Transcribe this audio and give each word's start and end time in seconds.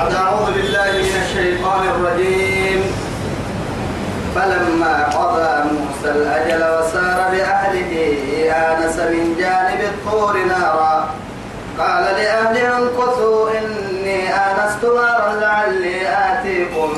أعوذ 0.00 0.48
بالله 0.56 0.92
من 1.04 1.16
الشيطان 1.24 1.82
الرجيم. 1.92 2.80
فلما 4.34 4.94
قضى 5.04 5.52
موسى 5.72 6.10
الأجل 6.16 6.62
وسار 6.74 7.18
بأهله 7.32 7.92
آنس 8.48 8.96
من 8.96 9.36
جانب 9.38 9.80
الطور 9.80 10.34
نارا. 10.48 11.10
قال 11.78 12.04
لأهله 12.04 12.78
انقصوا 12.78 13.50
إني 13.58 14.20
آنست 14.28 14.84
نارا 14.84 15.40
لعلي 15.40 15.96
آتيكم 16.08 16.90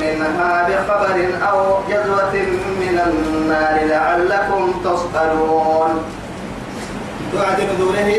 منها 0.00 0.52
بخبر 0.68 1.16
أو 1.50 1.78
جذوة 1.88 2.34
من 2.82 2.96
النار 3.06 3.76
لعلكم 3.86 4.62
تصطلون. 4.84 5.92
توعد 7.32 7.58
نذوره 7.60 8.10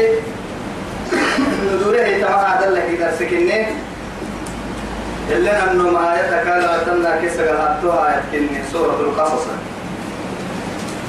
نذوره 1.67 2.09
تمام 2.21 2.45
هذا 2.45 2.83
كده 2.91 3.11
سكنه 3.19 3.90
إلا 5.31 5.71
أنه 5.71 5.89
ما 5.89 6.15
يتكالى 6.19 6.81
تمنى 6.85 7.21
كيسا 7.21 7.41
قلعتها 7.49 8.23
يتكني 8.33 8.63
سورة 8.71 8.99
القصص. 8.99 9.45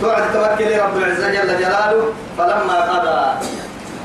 توعد 0.00 0.32
توكل 0.32 0.78
رب 0.78 0.96
العزة 0.96 1.28
جل 1.30 1.58
جلاله 1.58 2.12
فلما 2.38 2.78
قضى. 2.90 3.46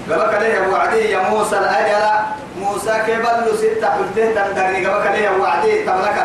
قبك 0.09 0.33
له 0.41 0.69
وعدي 0.69 1.11
يا 1.11 1.29
موسى 1.29 1.57
الأجل؟ 1.57 2.05
موسى 2.59 2.93
كبل 3.07 3.57
ستة 3.57 3.87
حجته 3.89 4.25
تندرني. 4.35 4.85
قبك 4.85 5.05
له 5.05 5.37
وعدي 5.41 5.83
تملك 5.83 6.17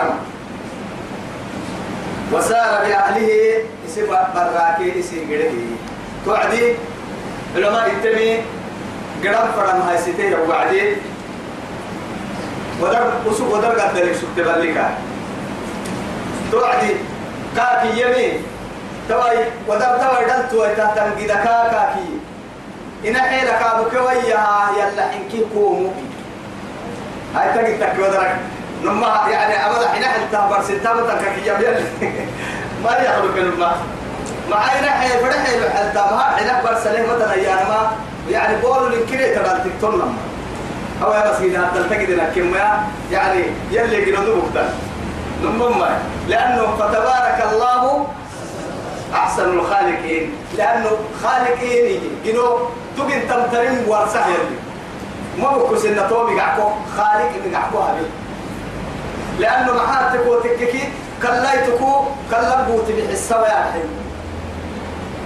وسار 2.33 2.85
بأهله 2.85 3.31
يسيب 3.87 4.09
براكي 4.35 4.99
يسيب 4.99 5.33
قده 5.33 5.53
توعدي؟ 6.25 6.75
علماء 7.57 7.91
التمي 7.91 8.41
قرب 9.25 9.49
فرم 9.57 9.81
هاي 9.81 9.99
ستة 9.99 10.49
وعدي. 10.49 10.97
ودر 12.83 13.13
وسوق 13.27 13.55
ودر 13.55 13.81
قدر 13.81 14.15
سوق 14.15 14.31
تبليكا 14.37 14.91
توعدي 16.53 16.97
كاكي 17.57 18.01
يمين. 18.01 18.43
توي 19.09 19.39
ودر 19.69 19.99
توي 20.03 20.25
دل 20.25 20.49
توي 20.51 20.75
تهتم 20.75 21.11
كذا 21.27 21.69
كاكي. 21.73 22.09
إن 23.07 23.17
حيلك 23.17 23.63
أبوك 23.63 23.93
ويا 23.93 24.45
يلا 24.79 25.05
حنكي 25.13 25.47
كومو. 25.55 25.91
هاي 27.35 27.49
تجي 27.55 27.77
تك 27.77 27.99
ودرك. 27.99 28.37
نما 28.85 29.21
يعني 29.31 29.67
أبدا 29.67 29.89
حين 29.89 30.05
حتى 30.05 30.49
برس 30.51 30.69
تابت 30.69 31.09
كاكي 31.11 31.43
يبيل 31.47 31.85
ما 32.85 32.91
يخلق 32.91 33.37
نما. 33.37 33.73
مع 34.51 34.65
إن 34.79 34.85
حيل 34.85 35.11
فرح 35.11 35.45
حيل 35.47 35.71
حتى 35.71 35.99
ما 35.99 36.23
حين 36.37 36.47
له 36.47 37.15
مثلا 37.15 37.35
يعني 37.35 37.69
ما. 37.69 37.91
يعني 38.31 38.63
بقولوا 38.63 38.89
لكريه 38.89 39.35
ترى 39.37 39.61
تكتون 39.65 39.95
لما 39.95 40.32
أو 41.03 41.13
يا 41.13 41.33
مسكين 41.33 41.57
هذا 41.57 41.87
تجد 41.91 42.11
لكن 42.11 42.55
يعني 43.13 43.45
يلي 43.71 44.05
جنودو 44.05 44.41
بكتر 44.41 44.65
نمم 45.43 45.85
لأنه 46.29 46.77
فتبارك 46.77 47.47
الله 47.53 48.07
أحسن 49.15 49.59
الخالقين. 49.59 50.33
لأنه 50.59 50.91
خالقين 51.23 52.01
جنو 52.25 52.59
تجن 52.97 53.29
تمترين 53.29 53.85
ورسه 53.89 54.27
يلي. 54.27 54.57
ما 55.39 55.49
بكوس 55.49 55.85
إن 55.85 56.09
تومي 56.09 56.41
قعكو 56.41 56.71
خالق 56.97 57.31
إن 57.47 57.57
قعكو 57.57 57.79
هبي 57.79 58.07
لأنه 59.39 59.73
محاتك 59.73 60.27
وتككي 60.27 60.89
كلايتكو 61.23 62.05
كلا 62.31 62.63
بوتي 62.63 62.93
بحسوا 62.93 63.47
يا 63.47 63.73
حين 63.73 63.89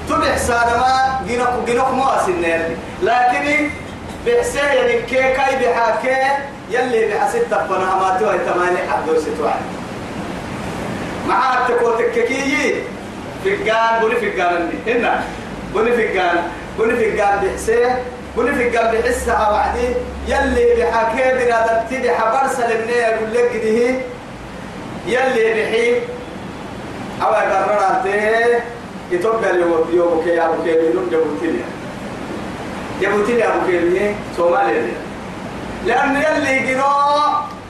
تبع 0.08 0.36
سالما 0.36 1.20
جنوك 1.28 1.68
جنوك 1.68 1.88
ما 1.88 2.16
لكن 3.02 3.70
بحسين 4.26 4.64
يعني 4.64 5.02
كي 5.02 5.16
كاي 5.16 5.56
بحاكي 5.60 6.16
يلي 6.70 7.06
بحسد 7.06 7.40
تفنا 7.50 7.94
ما 7.96 8.16
توي 8.20 8.38
تماني 8.38 8.78
حدو 8.90 9.20
ستوعي 9.20 9.54
معاك 11.28 11.68
تكو 11.68 11.90
تككي 11.90 12.74
فقان 13.44 14.02
بني 14.02 14.16
فقان 14.16 14.70
هنا. 14.86 15.24
بني 15.74 15.92
فقان. 15.92 16.42
بني 16.78 16.94
فقان 16.94 17.44
بحسين 17.44 17.94
بني 18.36 18.70
فقان 18.70 18.94
بحسها 18.94 19.50
وعدي. 19.50 19.88
يلي 20.28 20.74
بحاكي 20.74 21.44
بنا 21.44 21.66
دبتي 21.66 22.08
بحبر 22.08 22.48
سلمني 22.48 22.92
يقول 22.92 23.34
لك 23.34 23.52
ده 23.64 23.94
يلي 25.06 25.62
بحي. 25.62 26.00
أو 27.22 27.34
قررته 27.34 28.62
يتوقع 29.10 29.50
اليوم 29.50 29.90
يوم 29.92 30.22
كي 30.24 30.40
أبو 30.40 30.62
كي 30.64 30.72
بينون 30.72 31.10
جبوتيني 33.00 33.42
جبوتيني 33.42 33.46
أبو 33.46 33.66
كي 33.66 34.14
سومالي 34.36 34.92
لأن 35.86 36.16
يلي 36.16 36.58
جنو 36.58 36.84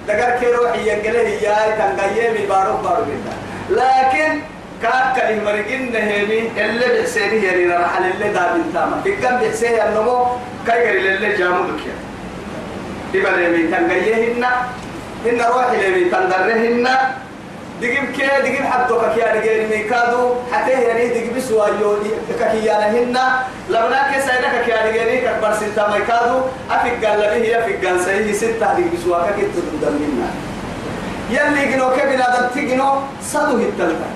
دقر 0.08 0.30
كي 0.40 0.52
روحي 0.52 0.90
ينقله 0.90 1.18
ياي 1.18 1.72
تنقية 1.78 2.30
من 2.30 2.48
بارو 2.48 2.76
بارو 2.76 3.04
بيتا 3.04 3.34
لكن 3.70 4.40
كاك 4.82 5.24
المرقين 5.30 5.92
نهيمي 5.92 6.50
اللي 6.56 6.86
بحسيني 7.00 7.36
يلي 7.36 7.76
رحل 7.76 8.04
اللي 8.04 8.28
دابين 8.32 8.72
تاما. 8.74 9.00
في 9.04 9.16
كم 9.16 9.36
بحسيه 9.36 9.88
النمو 9.88 10.26
كاي 10.66 10.88
قري 10.88 11.14
اللي 11.14 11.36
جامو 11.36 11.62
دكيا 11.70 11.96
إبا 13.14 13.40
لمي 13.40 13.62
تنقية 13.72 14.32
هنا 14.32 14.50
هنا 15.26 15.48
روحي 15.48 15.76
لمي 15.88 16.10
تنقره 16.10 16.52
هنا. 16.52 17.25
دقيم 17.80 18.12
كي 18.16 18.26
دقيم 18.26 18.66
حدو 18.72 19.00
كيا 19.14 19.36
دقيم 19.36 19.70
ميكادو 19.70 20.34
حتى 20.52 20.70
يعني 20.70 21.08
دقيم 21.08 21.34
بسوا 21.36 21.66
يودي 21.80 22.10
كيا 22.38 22.90
هنا 22.90 23.44
لبنا 23.70 24.00
كي 24.12 24.20
سيدا 24.20 24.62
كيا 24.66 24.86
دقيم 24.86 25.20
كبر 25.24 25.52
ستة 25.54 25.82
ميكادو 25.92 26.38
أفك 26.70 27.04
قال 27.04 27.20
لي 27.20 27.26
هي 27.26 27.58
أفك 27.58 27.86
قال 27.86 28.00
سيه 28.00 28.32
ستة 28.32 28.72
دقيم 28.72 28.90
بسوا 28.94 29.30
كي 29.36 29.46
تدم 29.52 29.94
منا. 30.00 30.28
يلي 31.30 31.72
جنو 31.72 31.90
كبنا 31.96 32.26
دم 32.34 32.46
تجنو 32.54 32.90
صدو 33.22 33.56
التلتا 33.56 34.08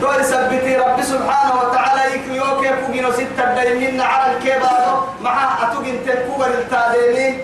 تو 0.00 0.22
سبتي 0.22 0.76
رب 0.76 1.02
سبحانه 1.02 1.54
وتعالى 1.60 2.02
يكيو 2.14 2.60
كيف 2.60 2.90
جنو 2.94 3.12
ستة 3.12 3.54
دقيم 3.56 3.94
منا 3.94 4.04
على 4.04 4.32
الكبارو. 4.32 4.96
مع 5.22 5.36
أتوجن 5.62 5.96
تكوبر 6.06 6.46
التاديني. 6.46 7.38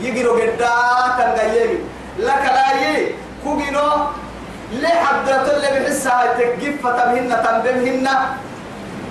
يجرو 0.00 0.32
قدا 0.40 0.72
تنقيمي 1.18 1.78
لك 2.18 2.44
لا 2.56 2.68
يي. 2.80 3.14
كوجينو 3.44 3.88
ليه 4.72 4.88
حدرت 4.88 5.46
اللي 5.54 5.80
بحسها 5.80 6.34
تجيب 6.38 6.76
فتمهن 6.84 7.30
تنبمهن 7.44 8.08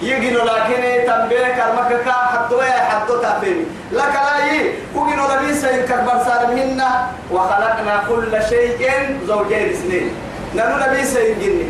يجينو 0.01 0.39
لكن 0.43 0.81
تنبيه؟ 1.07 1.47
كرمك 1.57 1.91
كا 2.05 2.11
حدو 2.11 2.61
يا 2.61 2.79
حدو 2.89 3.21
تافيني 3.21 3.65
لك 3.91 4.15
لا 4.25 4.45
يي 4.45 4.73
كوجينو 4.93 5.23
لبيس 5.31 5.63
ينكبر 5.63 6.17
سالمهن 6.25 6.81
وخلقنا 7.31 8.03
كل 8.09 8.33
شيء 8.49 9.19
زوجين 9.27 9.69
اثنين. 9.69 10.09
نانو 10.55 10.75
لبيس 10.85 11.15
ينجني 11.15 11.67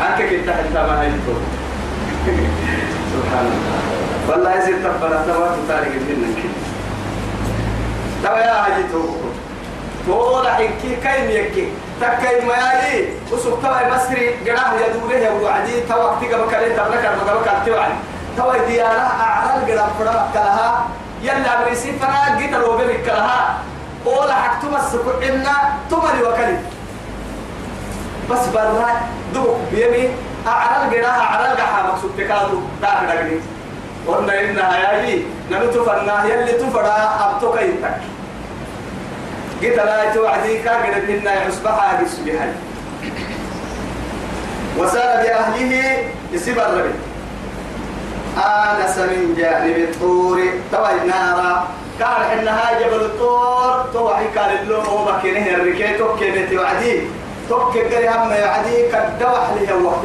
أنك 0.00 0.18
كنت 0.30 0.50
حتى 0.50 0.80
ما 0.88 1.02
هيتو 1.02 1.34
سبحان 3.12 3.46
الله. 3.46 3.78
والله 4.28 4.58
يزيد 4.58 4.76
تبنا 4.84 5.22
تبارك 5.26 5.58
تاريخ 5.68 5.92
منك 6.08 6.38
تبا 8.24 8.38
يا 8.38 8.56
هجيتو 8.66 9.02
طول 10.06 10.48
حكي 10.48 10.96
كاين 11.04 11.30
يكي؟ 11.30 11.68
تكاي 12.02 12.44
ما 12.44 12.54
يلي 12.54 13.08
وسوق 13.32 13.62
توا 13.62 13.94
مصري 13.94 14.34
قراه 14.46 14.72
يدوره 14.80 15.14
يا 15.14 15.30
وعدي 15.30 15.80
توا 15.80 16.16
كتيجا 16.16 16.36
بكالين 16.36 16.76
تبلك 16.76 17.04
أنا 17.04 17.34
بكال 17.34 17.64
توعد 17.66 17.92
توا 18.36 18.66
ديارة 18.66 19.06
أعلى 19.20 19.72
قرام 19.72 19.90
فرا 19.98 20.28
كلها. 20.34 20.86
يلا 21.22 21.64
بريسي 21.64 21.92
فرا 21.92 22.36
جيت 22.38 22.52
لو 22.52 22.76
بيك 22.76 23.04
كلها. 23.06 23.58
ولا 24.06 24.34
حكتو 24.34 24.68
مسكو 24.68 25.10
إنا 25.22 25.54
تمري 25.90 26.22
وكلي. 26.22 26.58
بس 28.30 28.46
برا 28.54 28.90
دو 29.34 29.44
بيمي. 29.72 30.10
أعلى 30.46 30.96
قراه 30.96 31.20
أعلى 31.20 31.48
قحا 31.48 31.82
مقصود 31.82 32.10
تكادو. 32.18 32.60
دار 32.82 33.00
دقني 33.08 33.36
قلنا 34.08 34.40
إنها 34.40 34.92
يلي 34.92 35.24
نمتو 35.50 35.84
فرنا 35.84 36.24
يلي 36.24 36.52
تفرا 36.52 36.96
أبتو 37.24 37.52
كيتك. 37.52 38.11
قلت 39.62 39.76
لا 39.76 40.14
توعدي 40.14 40.58
كاقرب 40.58 41.10
منا 41.10 41.46
يصبح 41.46 41.84
هذه 41.84 42.02
السبحان 42.02 42.54
وسال 44.78 45.26
بأهله 45.26 46.04
يسيب 46.32 46.58
الربي 46.58 46.94
آنس 48.36 48.98
من 48.98 49.34
جانب 49.38 49.76
الطور 49.76 50.50
توي 50.72 51.08
نارا 51.08 51.68
كان 51.98 52.08
حنها 52.08 52.80
جبل 52.80 53.04
الطور 53.04 53.84
توحي 53.92 54.24
كان 54.34 54.56
اللون 54.62 54.84
هو 54.86 55.12
مكينه 55.12 55.46
الركي 55.46 55.98
توكي 55.98 56.46
توعدي 56.46 57.00
توكي 57.48 57.80
قري 57.80 58.08
هم 58.08 58.30
يعدي 58.30 58.88
كدوح 58.88 59.50
له 59.60 59.76
وقت 59.84 60.04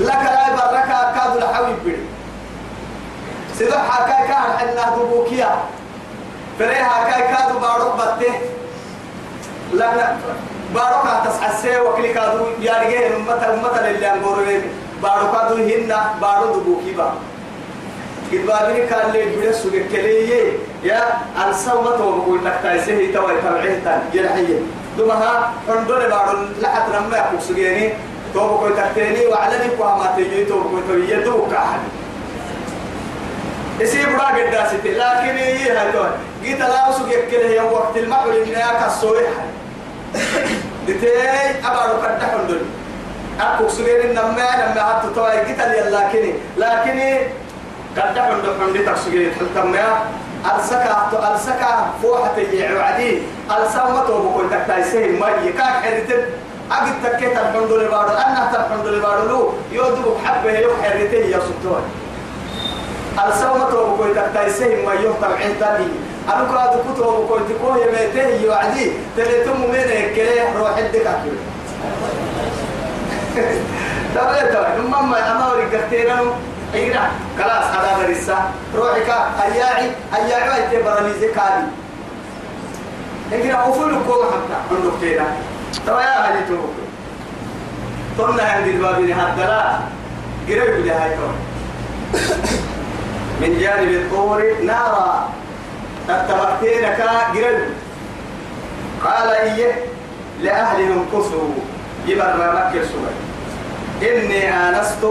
لك 0.00 0.22
لا 0.24 0.48
يبرك 0.48 0.84
كاد 1.14 1.36
الحوي 1.36 1.74
بڑي 1.84 2.18
سيدو 3.58 3.72
حكاي 3.72 4.28
كان 4.28 4.58
حنها 4.58 4.96
دبوكيا 4.96 5.50
فريها 6.58 7.10
كاي 7.10 7.22
كادو 7.34 7.58
بارو 7.58 7.90
بته 7.92 8.32
لا 9.72 9.96
لا. 9.96 10.16
بارو 10.74 11.02
كا 11.02 11.22
تسعسي 11.30 11.80
وكلي 11.80 12.12
كادو. 12.12 12.44
يارجي 12.60 13.06
أمة 13.16 13.34
أمة 13.54 13.88
اللي 13.88 14.12
أنقولوا 14.12 14.60
بارو 15.02 15.32
كادو 15.32 15.54
هنا 15.54 16.14
بارو 16.20 16.60
دبوكي 16.60 16.92
با 16.92 17.12
قد 18.32 18.46
بابني 18.46 18.86
كان 18.86 19.10
لي 19.12 19.36
بيرس 19.36 19.56
سوق 19.62 19.72
كليه 19.92 20.52
يا 20.84 21.02
الصومة 21.50 22.06
وبقول 22.06 22.44
لك 22.44 22.58
تايسه 22.62 23.12
توي 23.14 23.34
تبعيه 23.42 23.80
تان. 23.84 24.02
يلحيه 24.14 24.58
دمها 24.98 25.52
حندول 25.68 26.10
بارو 26.10 26.38
لحد 26.60 26.82
لما 26.90 27.16
يقول 27.16 27.42
سجيني 27.42 27.92
تو 28.34 28.40
بقول 28.40 28.72
تكتيني 28.76 29.26
وعلني 29.26 29.68
قوامات 29.78 30.18
يجي 30.18 30.44
تو 30.44 30.60
بقول 30.60 30.82
تبيه 30.88 31.16
دوك 31.16 31.52
أحد 31.54 31.80
يسيب 33.80 34.08
راق 34.08 34.34
الداسة 34.46 34.76
لكن 34.84 35.36
هي 35.36 35.70
هاي 35.70 35.92
تو 35.92 36.04
جيت 36.48 36.60
لا 36.60 36.90
أسوق 36.90 37.08
يكله 37.08 37.50
يوم 37.50 37.72
وقت 37.72 37.96
المعول 37.96 38.34
إنها 38.34 38.86
كسويح 38.86 39.30
دتي 40.88 41.08
أبارو 41.64 42.02
كده 42.02 42.26
حندول 42.32 42.60
أكو 43.40 43.68
سجين 43.68 44.00
النما 44.00 44.48
لما 44.60 44.82
حط 44.82 45.14
توي 45.14 45.44
جيت 45.46 45.60
لي 45.60 45.80
لكن 45.90 46.32
لكن 46.56 46.98
كده 47.96 48.22
حندول 48.22 48.54
حندي 48.60 48.78
تسجين 48.78 49.32
حلتم 49.38 49.74
يا 49.74 49.88
السكا 50.58 51.10
السكا 51.34 51.90
فوحة 52.02 52.36
السما 53.50 54.04
تو 54.06 54.22
بقول 54.22 54.50
تكتايسه 54.50 55.06
ما 55.20 55.28
يكاك 55.44 55.74
حرتين 55.84 56.22
أجد 56.72 56.94
تكيت 57.04 57.32
الحمد 57.32 57.72
لله 57.72 57.88
بارو. 57.90 58.08
أنا 58.08 58.50
لله 58.86 59.02
بارو. 59.02 59.28
لو 59.28 59.52
يودو 59.72 60.18
حبه 60.24 60.58
يو 60.58 60.70
حرتين 60.82 61.30
يا 61.32 61.40
السما 63.28 63.64
تو 63.70 63.96
بقول 63.96 64.14
تكتايسه 64.16 64.68
ما 64.86 64.92
يو 64.92 65.12
تبعين 65.22 65.60
تاني. 65.60 65.88
أنا 66.28 66.44
كاد 66.52 66.80
كتب 66.80 67.02
بقول 67.02 67.40
تكون 67.48 67.78
يميته 67.78 68.44
يوعدي 68.44 68.92
تلتم 69.16 69.60
من 69.60 69.74
هيك 69.74 70.18
روح 70.58 70.78
الدكاتره 70.78 71.40
تبعي 74.14 74.52
تبعي 74.52 74.78
مما 74.78 75.18
أنا. 75.18 75.48
أوريك 75.50 75.86
كتيرانو 75.86 76.30
إينا 76.74 77.10
خلاص 77.38 77.64
هذا 77.64 78.06
درسا 78.06 78.50
روحك 78.76 79.10
أياعي 79.42 79.90
أياعي 80.16 80.64
أنت 80.64 80.84
برانيزي 80.84 81.28
كاري. 81.28 81.62
لكن 83.32 83.50
أقول 83.50 83.92
لكم 83.92 84.12
حتى 84.32 84.56
عندك 84.70 84.92
كده 85.02 85.24
ترى 85.86 86.02
يا 86.02 86.18
أهلي 86.24 86.46
توك 86.48 86.70
طلنا 88.18 88.42
عند 88.42 88.66
الباب 88.66 89.00
هذا 89.00 89.80
قريب 90.48 90.84
لي 90.86 90.90
هاي 90.90 91.10
من 93.40 93.58
جانب 93.60 93.88
الطور 93.88 94.42
نارا. 94.62 95.28
قال 99.04 99.28
إيه؟ 99.30 99.74
لأهلهم 100.42 101.06
كسوا 101.12 101.48
يبقى 102.06 102.36
مكة 102.38 102.84
سوى. 102.86 103.10
إني 104.10 104.48
آنست 104.54 105.06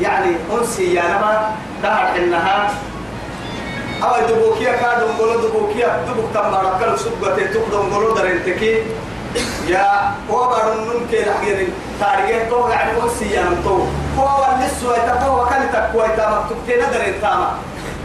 يعني 0.00 0.36
أنسي 0.52 0.94
يا 0.94 1.02
نما 1.02 1.50
تهر 1.82 2.16
إنها 2.16 2.70
أو 4.02 4.26
دبوكيا 4.28 4.72
كادم 4.72 5.12
قولوا 5.18 5.48
دبوكيا 5.48 6.02
دبوك 6.08 6.24
تمارا 6.34 6.78
كل 6.80 6.98
سبقة 6.98 7.36
تقدم 7.36 7.94
قولوا 7.94 8.18
درنتكي. 8.18 8.82
يا 9.68 10.14
هو 10.30 10.48
بارون 10.48 11.06
كي 11.10 11.24
لحقين 11.24 11.68
تاريخ 12.00 12.50
تو 12.50 12.68
يعني 12.68 13.02
أنسي 13.02 13.30
يا 13.30 13.42
نمتو 13.42 13.78
هو 14.18 14.42
والنسوة 14.42 14.98
تقوى 14.98 15.48
كان 15.50 15.62
تقوى 15.72 16.06
تاما 16.16 16.44
تكتين 16.50 16.78
درن 16.92 17.20
تاما 17.20 17.58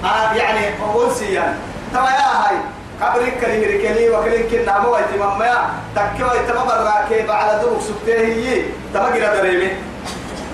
آه 0.04 0.34
يعني 0.34 0.60
أنسي 1.06 1.34
يعني 1.34 1.56
تما 1.94 2.10
يا 2.10 2.30
هاي 2.42 2.58
قبرك 3.02 3.34
كلي 3.42 3.66
ركلي 3.66 4.10
وكلين 4.10 4.44
كنا 4.52 4.80
مو 4.80 4.96
ايتمام 4.98 5.40
ما 5.40 5.70
تكوا 5.96 6.32
ايتمام 6.32 6.68
براكي 6.68 7.32
على 7.32 7.64
دبوك 7.64 7.82
سبته 7.82 8.20
هي 8.20 8.64
تما 8.94 9.06
قرا 9.06 9.36
دريمه 9.36 9.72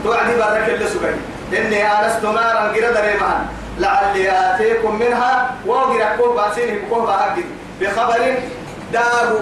توعدي 0.03 0.35
برك 0.37 0.69
اللي 0.69 0.87
سبعي. 0.87 1.13
إني 1.57 1.83
آنست 1.83 2.23
نارا 2.23 2.71
قرى 2.73 2.93
دريمان 2.93 3.45
لعلي 3.79 4.31
آتيكم 4.31 4.95
منها 4.95 5.55
وقرى 5.65 6.17
كوه 6.17 6.35
باسينه 6.35 6.79
كوه 6.89 7.05
بهاجد 7.05 7.45
بخبر 7.81 8.37
دارو. 8.93 9.39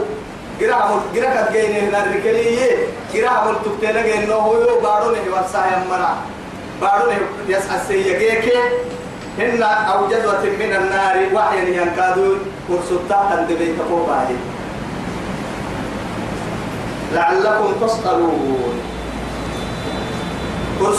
قرى 0.62 0.72
عمل 0.72 1.00
قرى 1.16 1.26
قد 1.26 1.52
جيني 1.54 1.80
هنا 1.80 2.04
الركلية 2.04 2.88
قرى 3.14 3.28
عمل 3.28 3.56
تبتنا 3.66 4.02
جينه 4.02 4.34
هو 4.34 4.80
بارونه 4.82 5.24
والسايا 5.34 5.84
مرا 5.90 6.18
بارونه 6.82 7.20
يسعى 7.48 7.78
السيجيك 7.82 8.54
هن 9.40 9.64
أو 9.64 10.08
جدوة 10.08 10.44
من 10.44 10.74
النار 10.76 11.16
وحيا 11.34 11.64
ينكادون 11.82 12.40
ورسطا 12.70 13.30
تندبي 13.36 13.76
كوه 13.90 14.08
بهاجد 14.08 14.38
لعلكم 17.14 17.88
تسألون. 17.88 18.80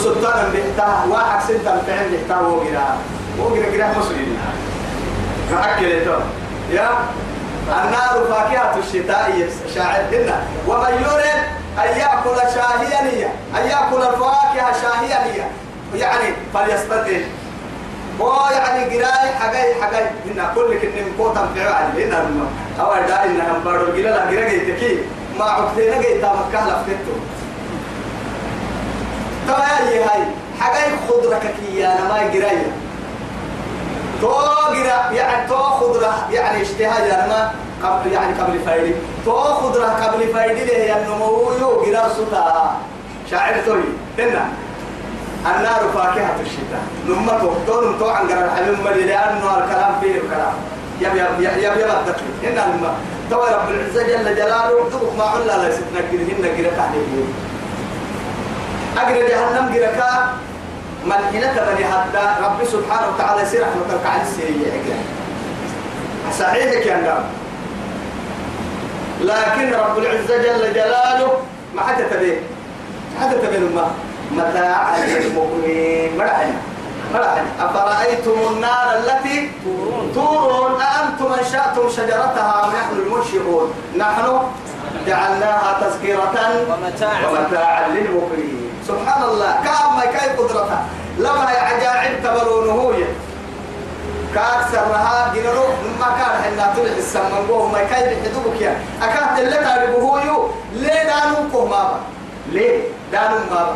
سلطان 0.03 0.51
بيحتاه 0.51 1.11
واحد 1.11 1.47
سنتا 1.47 1.81
فعل 1.87 2.09
بيحتاه 2.09 2.47
وقرا. 2.47 2.97
وقرا 3.39 3.65
قرا 3.65 3.99
مسلم 3.99 4.37
فأكل 5.51 5.85
يا. 6.71 6.89
النار 7.67 8.25
فاكهة 8.29 8.75
الشتاء 8.77 9.49
شاعر 9.75 10.03
هنا 10.11 10.43
ومن 10.67 10.93
يريد 10.93 11.41
أن 11.77 11.97
يأكل 11.99 12.37
شاهيا 12.55 13.29
أن 13.57 13.67
يأكل 13.67 14.01
الفواكه 14.13 14.71
شاهيا 14.81 15.49
يعني 15.95 16.33
فليستدل 16.53 17.23
هو 18.21 18.49
يعني 18.51 18.83
قراي 18.97 19.29
حقاي 19.39 19.75
حقاي. 19.81 20.05
هنا 20.25 20.51
كل 20.55 20.79
كن 20.81 20.89
كوتا 21.17 21.49
فعل 21.55 22.01
هنا 22.01 22.25
أو 22.79 22.93
دا 23.07 23.23
إنها 23.25 23.59
بارو 23.65 23.85
قلا 23.85 24.01
لا 24.01 24.21
قرا 24.21 24.49
جيتكي 24.49 24.99
ما 25.39 25.45
عقدنا 25.45 26.01
جيتا 26.01 26.33
مكة 26.33 26.65
لفتتو 26.67 27.15
ترى 29.47 29.89
هي 29.89 30.03
هاي 30.03 30.23
حاجة 30.59 30.95
خضرة 31.09 31.39
كي 31.39 31.85
أنا 31.87 32.03
ما 32.07 32.13
قراية 32.15 32.71
تو 34.21 34.27
قرا 34.27 35.11
يعني 35.11 35.47
تو 35.47 35.55
خضرة 35.55 36.27
يعني 36.31 36.61
اشتهى 36.61 37.07
يعني 37.07 37.29
ما 37.29 37.51
قبل 37.83 38.11
يعني 38.11 38.33
قبل 38.41 38.59
فايدي. 38.65 38.93
تو 39.25 39.31
خضرة 39.43 39.85
قبل 39.85 40.27
فايدي 40.33 40.65
له 40.65 40.73
يعني 40.73 41.03
نمو 41.09 41.51
يو 41.59 41.69
قرا 41.69 42.09
ستا 42.09 42.75
شاعر 43.31 43.55
توي 43.65 43.83
هنا. 44.19 44.49
النار 45.45 45.81
فاكهة 45.93 46.35
الشتاء. 46.41 46.83
لما 47.07 47.31
تقولون 47.65 47.99
تو 47.99 48.09
عن 48.09 48.27
قرا 48.27 48.45
الحلم 48.45 48.77
ملي 48.85 49.03
لأنه 49.03 49.57
الكلام 49.57 49.99
فيه 50.01 50.11
الكلام. 50.11 50.53
يب 51.01 51.15
يب 51.15 51.39
يب 51.39 51.57
يب 51.63 51.73
الدخل 51.73 52.25
هنا 52.43 52.59
لما 52.59 52.93
تو 53.29 53.37
رب 53.43 53.69
العزة 53.69 54.03
جل 54.03 54.35
جلاله 54.35 54.89
تبقى 54.91 55.15
ما 55.17 55.23
علا 55.23 55.57
لا 55.67 56.01
كده 56.11 56.23
هنا 56.23 56.47
قرا 56.47 56.77
تعليم 56.77 57.33
أجر 58.97 59.27
جهنم 59.27 59.73
جركا 59.73 60.33
ملحنة 61.05 61.53
بني 61.53 61.85
حتى 61.85 62.43
رب 62.43 62.65
سبحانه 62.65 63.07
وتعالى 63.15 63.41
يصير 63.41 63.61
رحمتك 63.61 64.05
على 64.05 64.21
السيئة 64.21 64.95
صحيح 66.39 66.85
يا 66.85 66.97
نعم. 66.97 67.23
لكن 69.21 69.73
رب 69.73 69.97
العزة 69.97 70.37
جل 70.37 70.73
جلاله 70.73 71.31
ما 71.75 71.81
حتى 71.81 72.03
تبين 72.03 72.37
حتى 73.21 73.35
تبين 73.35 73.75
ما 73.75 73.91
متاع 74.31 74.97
للمؤمنين 74.97 76.17
مرحنا 76.17 76.53
مرحنا 77.13 77.45
أفرأيتم 77.59 78.37
النار 78.51 78.97
التي 78.97 79.51
تورون. 80.13 80.81
أأنتم 80.81 81.33
أنشأتم 81.33 81.89
شجرتها 81.89 82.65
ونحن 82.65 82.91
المنشئون؟ 82.91 83.73
نحن 83.97 84.39
جعلناها 85.07 85.79
تذكرة 85.81 86.35
ومتاعا. 86.69 87.87
للمقيمين 87.87 88.71
سبحان 88.87 89.23
الله. 89.23 89.51
كأما 89.63 90.05
كأي 90.05 90.29
قدرتها؟ 90.37 90.85
لما 91.17 91.51
يعجاعب 91.51 92.11
تبرونه 92.23 92.91
هي 92.95 93.05
كأكثرها 94.35 95.33
جنرو. 95.35 95.67
ما 95.99 96.05
كان 96.05 96.43
حنا 96.43 96.73
طلع 96.75 96.97
السمن 96.97 97.45
قوه 97.49 97.71
ما 97.71 97.83
كأي 97.83 98.15
بحدوك 98.15 98.61
يا. 98.61 98.77
أكاد 99.01 99.39
اللي 99.39 99.57
تعرفه 99.57 100.25
يو. 100.25 100.49
ليه 100.73 101.03
دانو 101.03 101.49
كهمابا 101.53 101.99
ليه 102.51 102.83
دانو 103.11 103.35
مابا؟ 103.51 103.75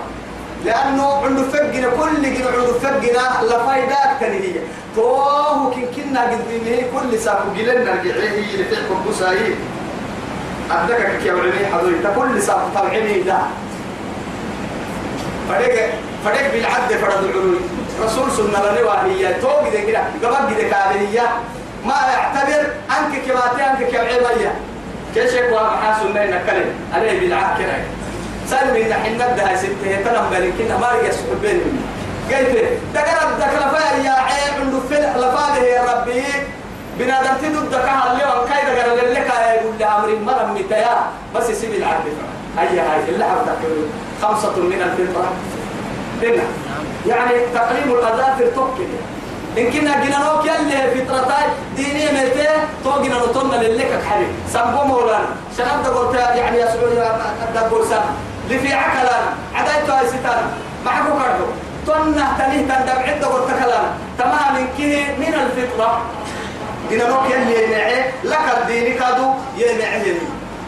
لأنه 0.65 1.13
عنده 1.25 1.43
فقنا 1.43 1.89
كل 1.89 2.21
جنا 2.33 2.47
عنده 2.49 2.73
فقنا 2.73 3.45
لفايدات 3.47 4.09
تنهية 4.19 4.59
توه 4.95 5.71
كن 5.71 5.85
كنا 5.95 6.21
قديمه 6.23 6.81
كل 6.93 7.19
ساكو 7.19 7.53
جلنا 7.57 7.91
رجعيه 7.91 8.63
تحكم 8.71 9.05
بسايي 9.09 9.55
أدك 10.71 11.19
كي 11.23 11.31
ولني 11.31 11.65
حضوري 11.73 11.95
تكل 12.03 12.41
ساكو 12.41 12.67
طبعيني 12.75 13.21
ده. 13.21 13.37
فريق 15.49 15.89
فريق 16.25 16.51
بالعد 16.53 16.91
فرد 17.01 17.23
العلوي. 17.23 17.57
رسول 18.03 18.31
سنة 18.31 18.59
لنا 18.71 18.81
وهي 18.87 19.33
توق 19.41 19.69
دي 19.69 19.81
كده 19.81 19.99
قبل 20.23 20.55
دي 20.55 20.69
كابلية. 20.69 21.27
ما 21.85 21.93
يعتبر 22.13 22.61
أنك 22.97 23.21
كماتي 23.27 23.61
أنك 23.71 23.87
كمعيبية 23.91 24.53
كيش 25.15 25.33
يكوى 25.33 25.59
محاسو 25.61 26.07
إنه 26.07 26.23
نكلم 26.25 26.69
عليه 26.93 27.19
بالعد 27.19 27.59
كده 27.61 27.73
سلم 28.49 28.75
إن 28.75 28.93
حنا 28.93 29.27
بدها 29.27 29.55
ستة 29.55 29.95
تنم 30.05 30.25
بالكنا 30.31 30.77
ما 30.77 30.87
رجع 30.91 31.11
سحب 31.11 31.41
بيني 31.41 31.61
قلت 32.29 32.57
تقرب 32.93 33.29
تكلفا 33.39 33.97
يا 34.05 34.11
عيب 34.11 34.53
عنده 34.61 34.79
فل 34.89 35.19
لفاده 35.21 35.67
يا 35.67 35.81
ربي. 35.93 36.23
بنادم 36.99 37.33
تدد 37.41 37.71
كها 37.71 38.11
اليوم 38.11 38.45
كاي 38.49 38.61
تقرب 38.75 38.97
لك 38.97 39.31
يقول 39.61 39.75
لي 39.79 39.85
أمر 39.85 40.15
مرم 40.25 40.53
متيا 40.55 40.97
بس 41.35 41.49
يسيب 41.49 41.73
العبد 41.73 42.13
هيا 42.57 42.81
هاي 42.81 43.09
اللي 43.09 43.25
حرتك 43.25 43.57
خمسة 44.21 44.49
من 44.57 44.81
الفطرة 44.81 45.31
هنا 46.23 46.43
يعني 47.07 47.33
تقليم 47.55 47.93
الأظافر 47.97 48.45
توكل 48.55 48.87
إن 49.57 49.71
كنا 49.71 50.03
جنا 50.05 50.17
نوك 50.17 50.45
يلي 50.45 51.05
فطرتاي 51.05 51.45
دينية 51.75 52.11
ميتة 52.11 52.49
تو 52.83 53.01
جنا 53.01 53.15
نطلنا 53.17 53.55
للك 53.55 54.01
حبيب. 54.09 54.27
سبوا 54.53 54.83
مولانا. 54.83 55.25
شنب 55.57 55.83
دقول 55.83 56.15
يعني 56.15 56.57
يا 56.57 56.65
سعود 56.65 57.03
دقول 57.55 57.85
سنة 57.87 58.11
لفي 58.49 58.73
عكلانا 58.73 59.33
عدايتو 59.55 59.91
هاي 59.93 60.07
ستانا 60.07 60.51
معكو 60.85 61.09
كردو. 61.19 61.45
تنه 61.87 62.37
تنيه 62.37 62.61
تندب 62.61 62.99
عدة 63.07 63.27
قلت 63.27 63.47
كلانا 63.47 63.91
تمام 64.17 64.67
كه 64.77 65.07
من 65.17 65.33
الفطرة. 65.33 66.01
جنا 66.91 67.09
نوك 67.09 67.25
يلي 67.31 67.63
يمعي 67.63 68.05
لك 68.23 68.45
الدين 68.57 68.99
كادو 68.99 69.33
يمعي 69.57 70.13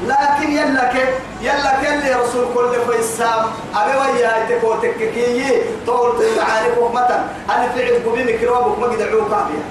لكن 0.08 0.52
يلا 0.52 0.94
كيف 0.94 1.10
يلا 1.42 1.72
كل 1.82 2.20
رسول 2.22 2.46
كل 2.56 2.74
فيسام. 2.88 3.46
أبي 3.76 3.98
ويا 3.98 4.46
تكو 4.50 4.74
تككي 4.74 5.62
طول 5.88 6.24
تعارف 6.38 6.94
مثلا 6.94 7.24
هل 7.50 7.70
فعل 7.76 7.94
قبي 8.06 8.34
مكروبك 8.34 8.80
ما 8.80 8.86
قد 8.86 9.02
عوق 9.02 9.30
بيا 9.30 9.64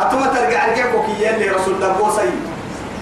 أتوما 0.00 0.26
ترجع 0.26 0.66
الجيب 0.66 0.86
كوكي 0.86 1.14
يلي 1.20 1.48
رسول 1.50 1.74
دبوسي. 1.80 2.30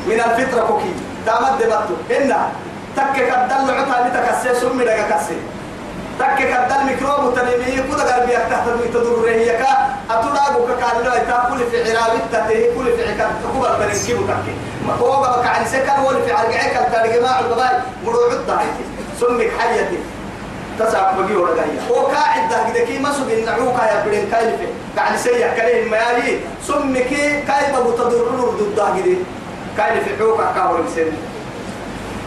من 0.07 0.21
الفطرة 0.21 0.67
كوكي 0.67 0.93
دامت 1.27 1.63
دبتو. 1.63 1.95
هنا 2.11 2.49
تكك 2.97 3.19
الدل 3.39 3.75
عطا 3.75 4.09
لتكسي 4.09 4.61
سمي 4.61 4.85
لك 4.85 5.07
كسي. 5.11 5.37
تكك 6.19 6.41
الدل 6.61 6.85
ميكروب 6.87 7.35
تنمي 7.35 7.83
كذا 7.91 8.15
قلبي 8.17 8.33
تحت 8.33 8.69
تدور 8.95 9.25
رهيك 9.25 9.61
أتلاقوا 10.11 10.67
كقال 10.69 11.05
له 11.05 11.19
تأكل 11.19 11.59
في 11.71 11.97
عرابي 11.97 12.19
تته 12.33 12.75
كل 12.77 12.97
في 12.97 13.03
عكا 13.13 13.31
كبر 13.55 13.69
تنكيب 13.93 14.17
تكي 14.17 14.55
هو 15.01 15.21
بقى 15.21 15.47
عن 15.49 15.67
سكر 15.67 15.91
هو 15.93 16.09
في 16.09 16.33
عرقعك 16.33 16.77
التاريخ 16.87 17.23
ما 17.23 17.41
القبائل 17.41 17.81
مروع 18.05 18.33
الضحية 18.33 18.73
سمك 19.21 19.51
حياتي. 19.59 19.99
تسعب 20.79 21.17
بقي 21.19 21.37
ورقايا 21.37 21.81
هو 21.91 22.07
قاعد 22.07 22.49
ده 22.51 22.57
كده 22.73 22.85
كي 22.85 22.99
مسوق 22.99 23.27
النعوكا 23.31 23.83
يا 23.85 24.05
بدين 24.07 24.31
كايفة. 24.31 24.67
قاعد 24.97 25.17
سيح 25.17 25.55
كليه 25.57 25.83
الميالي 25.83 26.41
سمك 26.67 27.09
كايفة 27.49 27.81
بتضرر 27.81 28.51
ضد 28.61 28.77
ده 28.77 28.87
كده 28.97 29.17
كايفة 29.77 30.25
عوكا 30.25 30.53
كاور 30.57 30.81
السنة 30.81 31.13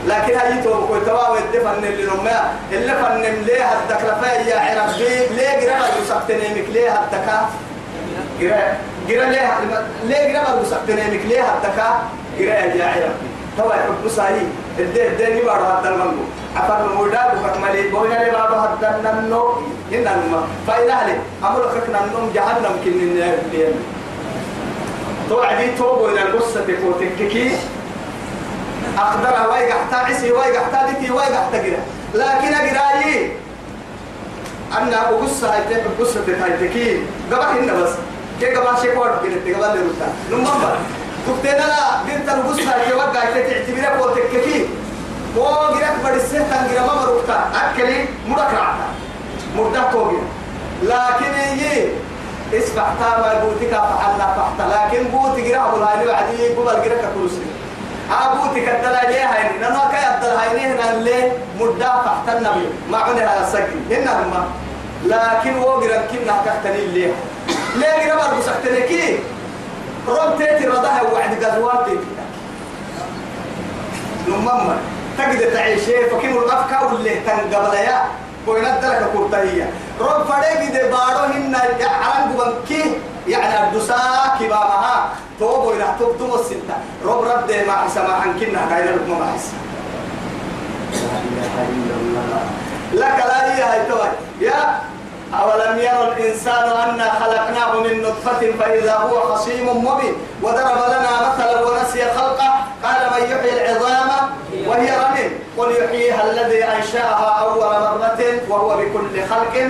لكن 0.07 0.37
هاي 0.37 0.61
تو 0.63 0.87
كوي 0.87 0.99
توا 0.99 1.29
ود 1.29 1.57
فن 1.63 1.83
اللي 1.83 2.03
نما 2.03 2.53
اللي 2.71 2.93
فن 2.93 3.21
ليه 3.45 3.65
الدكرفة 3.79 4.31
يا 4.33 4.59
عربي 4.59 5.35
ليه 5.35 5.59
جرا 5.65 6.01
يسقطني 6.01 6.47
مك 6.61 6.69
ليه 6.69 6.91
الدكا 7.03 7.49
جرا 8.39 8.77
جرا 9.09 9.25
ليه 9.25 9.49
ليه 10.03 10.33
جرا 10.33 10.61
يسقطني 10.61 11.03
مك 11.13 11.25
ليه 11.25 11.43
الدكا 11.55 11.89
جرا 12.39 12.53
يا 12.53 12.85
عربي 12.85 13.27
توا 13.57 13.75
يحب 13.75 14.07
ساي 14.15 14.35
الدين 14.79 15.05
الدين 15.05 15.37
يبارو 15.37 15.65
هذا 15.65 15.89
المنجو 15.89 16.23
أفر 16.57 16.93
مودا 16.95 17.21
بكملي 17.43 17.89
بوينا 17.89 18.23
لي 18.23 18.31
بابا 18.31 18.57
هذا 18.57 19.19
النو 19.19 19.51
إن 19.93 20.07
الما 20.07 20.41
فإذا 20.67 20.93
هلي 20.93 21.15
أمر 21.43 21.61
خكنا 21.69 21.99
النوم 22.05 22.31
جهنم 22.35 22.73
كن 22.85 23.21
الدين 23.21 23.73
تو 25.29 25.39
عدي 25.41 25.67
تو 25.77 25.95
بوينا 25.95 26.21
القصة 26.21 26.61
تكوتك 26.67 27.17
كي 27.31 27.51
أقدر 28.97 29.49
واي 29.49 29.71
قحتا 29.71 29.95
عسي 29.95 30.31
واي 30.31 30.57
قحتا 30.57 30.91
دتي 30.91 31.07
لكن 32.13 32.53
أقراي 32.53 33.31
أنا 34.77 35.09
أقصة 35.09 35.53
هاي 35.53 35.61
تك 35.69 35.83
أقصة 35.99 36.19
هاي 36.43 36.67
تكي 36.67 37.01
قبل 37.31 37.59
هنا 37.59 37.73
بس. 37.73 37.89
كي 38.39 38.55
قبل 38.55 38.81
شيء 38.81 38.95
قوات 38.95 39.11
كده 39.23 39.57
قبل 39.67 39.79
لروتا 39.79 40.07
نمبر 40.31 40.77
تبتنا 41.27 41.65
لا 41.67 42.03
بنت 42.07 42.29
القصة 42.29 42.73
هاي 42.73 42.93
وقع 42.93 43.23
تعتبرها 43.23 43.89
قوة 43.99 44.15
تككي 44.15 44.65
وقرأت 45.37 45.95
بدسه 46.05 46.37
تنقر 46.37 46.87
ما 46.87 46.93
مرقتا 47.01 47.49
أكلي 47.55 48.05
مرك 48.27 48.53
رعتا 48.53 48.87
مرده 49.55 49.91
توقي 49.91 50.17
لكن 50.83 51.59
يي 51.59 51.89
اسفح 52.53 52.87
تاما 52.99 53.33
بوتك 53.43 53.69
فحلنا 53.71 54.27
فحتا 54.37 54.63
لكن 54.73 55.03
بوتك 55.07 55.51
رعب 55.51 55.75
الهاني 55.75 56.07
وعدي 56.07 56.47
قبل 56.55 56.69
قرأت 56.69 57.05
كل 57.15 57.29
سنة 57.29 57.56
أبوتك 58.11 58.69
الدلاجة 58.69 59.25
هاي 59.33 59.57
نما 59.61 59.91
كي 59.91 60.15
الدلاجة 60.15 60.73
هنا 60.75 60.93
اللي 60.93 61.31
مدة 61.59 61.87
تحت 62.05 62.35
النبي 62.37 62.69
ما 62.89 62.97
عني 62.97 63.21
هذا 63.21 63.47
السجن. 63.47 63.79
هنا 63.91 64.23
هم 64.23 64.45
لكن 65.05 65.57
وقرا 65.59 65.97
كنا 66.11 66.33
تحتني 66.45 66.75
اللي؟ 66.85 67.11
ليه 67.75 68.11
قرا 68.11 68.27
برضو 68.27 68.41
سحتني 68.41 68.81
كي؟ 68.81 69.19
رب 70.07 70.37
تيتي 70.37 70.65
رضاها 70.67 71.01
وعد 71.13 71.43
قدوات 71.45 71.85
نمما 74.27 74.77
تقدر 75.17 75.53
تعيشي 75.53 76.05
فكيم 76.09 76.37
الأفكار 76.37 76.93
واللي 76.93 77.15
تنقبل 77.15 77.73
يا؟ 77.73 78.01
وينت 78.47 78.83
لك 78.85 79.09
كورتهية 79.13 79.69
رب 80.01 80.25
فريق 80.25 80.59
دي 80.71 80.79
بارو 80.91 81.19
هنا 81.33 81.59
على 81.81 82.33
قبنكي 82.33 82.83
يعني 83.27 83.67
الدساء 83.69 84.37
كبامها 84.39 85.09
توبو 85.39 85.71
إلى 85.71 85.85
توب 85.99 86.17
توب 86.17 86.33
الستة. 86.39 86.75
رب 87.05 87.23
رب 87.23 87.47
ده 87.47 87.65
ما 87.65 87.73
حسما 87.73 88.13
عن 88.13 88.39
كنا 88.39 88.75
غير 88.75 88.95
لكم 88.95 89.19
ما 89.19 89.33
حس 89.33 89.51
لك 92.93 93.25
لا 93.27 93.55
هي 93.55 93.61
هاي 93.63 93.85
توي 93.85 94.09
يا 94.41 94.79
أولم 95.33 95.77
يرى 95.77 96.13
الإنسان 96.17 96.63
أنا 96.69 97.09
خلقناه 97.19 97.79
من 97.79 98.01
نطفة 98.01 98.51
فإذا 98.59 98.95
هو 98.95 99.19
خصيم 99.35 99.85
مبين. 99.85 100.13
وضرب 100.43 100.77
لنا 100.87 101.33
مثلا 101.33 101.61
ونسي 101.65 102.03
خلقه. 102.17 102.53
قال 102.83 103.01
من 103.11 103.31
يحيي 103.31 103.71
العظام 103.71 104.09
وهي 104.67 104.89
رميم. 104.89 105.39
قل 105.57 105.71
يحييها 105.83 106.31
الذي 106.31 106.63
أنشأها 106.63 107.39
أول 107.41 107.59
مرة 107.59 108.39
وهو 108.49 108.77
بكل 108.77 109.27
خلق 109.29 109.69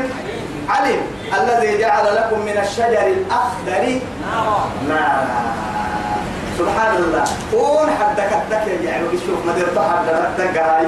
علم 0.69 1.01
الذي 1.33 1.77
جعل 1.77 2.15
لكم 2.15 2.39
من 2.39 2.57
الشجر 2.63 3.07
الأخضر. 3.07 4.00
نارا 4.89 5.27
سبحان 6.57 6.95
الله. 6.95 7.25
قول 7.53 7.88
حد 8.00 8.19
كدك 8.31 8.65
يعني 8.83 9.03
بشوف 9.07 9.45
ما 9.45 9.53
درت 9.53 9.77
حد 9.79 10.07
ردك 10.09 10.57
هاي 10.57 10.88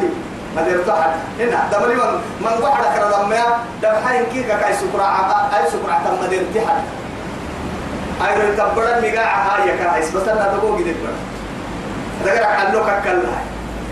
ما 0.55 0.61
درت 0.61 0.89
حد 0.89 1.13
هنا 1.39 1.59
دمري 1.71 1.95
من 1.95 2.11
من 2.41 2.65
قعد 2.65 2.83
كرا 2.95 3.23
دميا 3.23 3.45
دم 3.81 3.95
حين 4.07 4.23
كي 4.33 4.43
كاي 4.43 4.73
سكرا 4.73 5.07
أي 5.53 5.69
سكرا 5.69 5.95
تم 6.05 6.15
ما 6.21 6.27
درت 6.27 6.55
حد 6.67 6.83
أي 8.25 8.33
رو 8.35 8.53
تبڑا 8.57 8.99
ميغا 9.01 9.23
هاي 9.23 9.77
كايس. 9.77 10.11
بس 10.11 10.27
أنا 10.27 10.53
دغو 10.53 10.77
جديد 10.77 10.95
بقى 11.03 11.13
دغرا 12.25 12.45
حلو 12.45 12.79
ككلا 12.81 13.37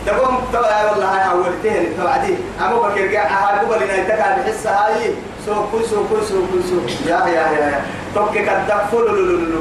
دقوم 0.08 0.48
تبع 0.54 0.92
والله 0.92 1.20
أولتين 1.20 1.98
تبع 1.98 2.18
دي. 2.18 2.36
أمو 2.66 2.82
بكر 2.82 3.06
جاء 3.06 3.28
هاي 3.28 3.60
قبل 3.60 3.84
إن 3.84 4.00
يتكا 4.00 4.38
بحس 4.38 4.68
هاي. 4.68 5.14
سو 5.46 5.54
كل 5.72 5.86
سو 5.86 6.04
كل 6.10 6.26
سو 6.26 6.42
كل 6.52 6.64
سو 6.70 7.10
يا 7.10 7.20
يا 7.28 7.46
يا 7.52 7.82
توك 8.16 8.34
كدك 8.36 8.82
فل 8.92 8.98
لو 8.98 9.16
لو 9.16 9.38
لو 9.38 9.60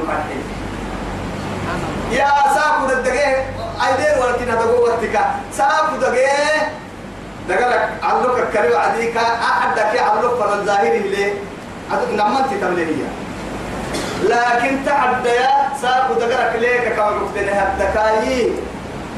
يا 2.13 2.31
ساكو 2.55 2.87
ددقه 2.87 3.29
أيدين 3.87 4.23
ولكن 4.23 4.51
هذا 4.51 4.65
هو 4.71 4.83
وقتك. 4.85 5.19
ساكو 5.53 5.97
دقه 6.01 6.77
دقلك 7.49 7.89
علوك 8.03 8.39
الكريم 8.39 8.77
عديك 8.77 9.17
أحدك 9.17 10.01
علوك 10.01 10.35
فرن 10.35 10.67
ظاهره 10.67 10.99
ليه 10.99 11.33
عدد 11.93 12.11
نمنت 12.13 12.51
تمليه 12.61 13.05
لكن 14.23 14.85
تعدى 14.87 15.29
يا 15.29 15.69
ساكو 15.83 16.15
دقلك 16.15 16.57
ليك 16.61 16.95
كما 16.97 17.07
قلت 17.07 17.37
لها 17.37 17.73
الدكايي 17.73 18.53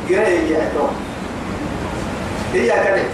قرأي 0.08 0.50
يا 0.50 0.72
توم 0.74 1.07
هي 2.54 2.68
كانت 2.68 3.12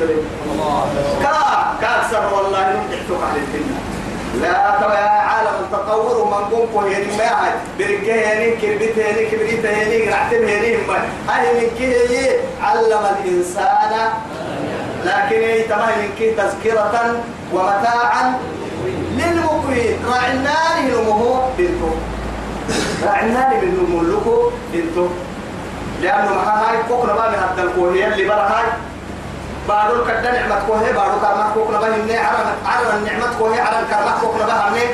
كا 1.23 1.35
كاكسر 1.81 2.35
والله 2.35 2.61
نمدحتك 2.61 3.23
على 3.31 3.41
الدنيا. 3.41 3.81
لا 4.43 4.79
ترى 4.81 4.95
يا 4.95 5.09
عالم 5.09 5.55
التطور 5.61 6.19
ومن 6.23 6.45
قوم 6.51 6.67
كوهين 6.73 7.19
ما 7.19 7.25
هاي 7.25 7.53
بركه 7.79 8.15
هني 8.15 8.51
كربته 8.51 9.11
هني 9.11 9.27
كبريتة 9.31 9.71
هني 9.71 10.11
رعتم 10.11 10.47
ما. 10.89 10.99
هاي 11.29 11.55
من 11.55 11.71
كيه 11.79 12.41
علم 12.63 13.07
الإنسان. 13.25 13.93
لكن 15.05 15.37
هي 15.37 15.63
تمام 15.63 15.89
من 15.99 16.11
كيه 16.19 16.37
تذكرة 16.37 17.15
ومتاعا 17.53 18.39
للمقوين 19.17 19.97
راعي 20.13 20.33
النار 20.33 20.77
نمه 20.89 21.43
بنتو 21.59 21.91
راعي 23.07 23.27
النار 23.27 23.55
من 23.55 23.75
بنتو 24.73 25.09
لأنه 26.03 26.35
ما 26.35 26.71
هاي 26.71 26.77
كوكنا 26.89 27.13
ما 27.13 27.29
من 27.29 27.35
هذا 27.35 27.63
الكوهية 27.63 28.07
اللي 28.07 28.25
برا 28.29 28.35
هاي. 28.35 28.67
بارو 29.69 30.05
كدا 30.05 30.31
نعمة 30.33 30.67
كوهي 30.67 30.93
بارو 30.93 31.21
كرما 31.21 31.51
كوكنا 31.55 31.79
بها 31.81 31.97
إني 31.97 32.17
عرنا 32.17 32.55
عرنا 32.67 32.95
النعمة 32.97 33.39
كوهي 33.39 33.61
عرنا 33.61 33.87
كرما 33.91 34.19
كوكنا 34.21 34.47
بها 34.47 34.69
إني 34.69 34.85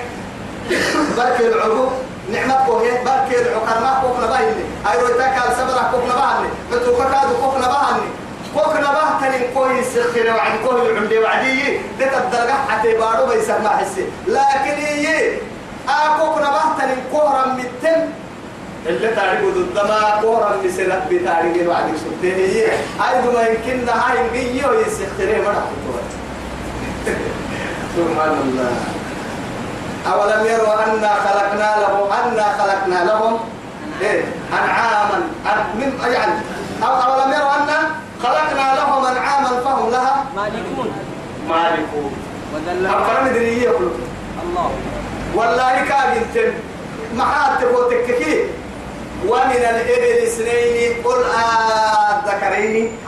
بركي 1.16 1.46
العرو 1.48 1.88
نعمة 2.32 2.66
كوهي 2.66 2.90
بركي 3.04 3.42
العرو 3.42 3.60
كرما 3.66 3.98
كوكنا 4.02 4.26
بها 4.26 4.38
إني 4.38 4.64
أيرو 4.90 5.08
تاكال 5.08 5.52
سبرا 5.56 5.82
كوكنا 5.92 6.14
بها 6.14 6.38
إني 6.38 6.48
متوكا 6.72 7.04
كادو 7.04 7.34
كوكنا 7.42 7.66
بها 7.66 7.90
إني 7.90 8.08
كوكنا 8.54 8.90
بها 8.92 9.18
تنين 9.20 9.54
كوهي 9.54 9.80
السخير 9.80 10.34
وعد 10.34 10.52
كوهي 10.66 10.90
العمدي 10.90 11.18
وعدي 11.18 11.78
دت 11.98 12.14
الدرجة 12.14 12.54
حتى 12.68 12.94
بارو 12.94 13.26
بيسمع 13.26 13.76
حسي. 13.76 14.04
لكن 14.26 14.76
هي 14.86 15.32
آكوكنا 15.88 16.50
بها 16.50 16.76
تنين 16.78 17.04
كوهرا 17.12 17.46
متن 17.46 18.08
اللي 18.86 19.08
تعرفوا 19.08 19.50
ضد 19.50 19.88
ما 19.88 20.18
كورا 20.22 20.56
بسرعة 20.64 21.08
بتعرفين 21.10 21.68
وعدك 21.68 21.94
سبتين 22.04 22.34
هي 22.34 22.64
أيضا 23.08 23.32
ما 23.32 23.42
يمكن 23.48 23.88
هاي 23.88 24.18
نجيه 24.30 24.66
ويسخره 24.66 25.42
مرة 25.44 25.66
سبحان 27.96 28.32
الله. 28.44 28.72
أولم 30.12 30.46
يروا 30.46 30.74
أنا 30.84 31.14
خلقنا 31.14 31.76
لهم 31.80 32.12
أنا 32.12 32.42
خلقنا 32.58 33.04
لهم 33.04 33.38
إيه؟ 34.02 34.24
أنعاما 34.52 35.22
أن- 35.46 35.76
من 35.76 35.92
يعني 36.12 36.32
أو- 36.82 36.84
أولم 36.84 37.32
يروا 37.32 37.54
أنا 37.62 37.78
خلقنا 38.22 38.74
لهم 38.76 39.04
أنعاما 39.06 39.48
فهم 39.64 39.90
لها 39.90 40.24
مالكون. 40.36 40.92
مالكون. 41.48 42.12
أفرم 42.86 43.28
دريه 43.28 43.68
الله. 43.70 44.70
والله 45.34 45.72
كاجنتم 45.88 46.52
محات 47.14 47.58
تككي 47.90 48.44
ومن 49.28 49.62
الإبل 49.72 50.22
اثنين 50.26 51.02
قل 51.04 51.24
الذكرين 52.24 52.98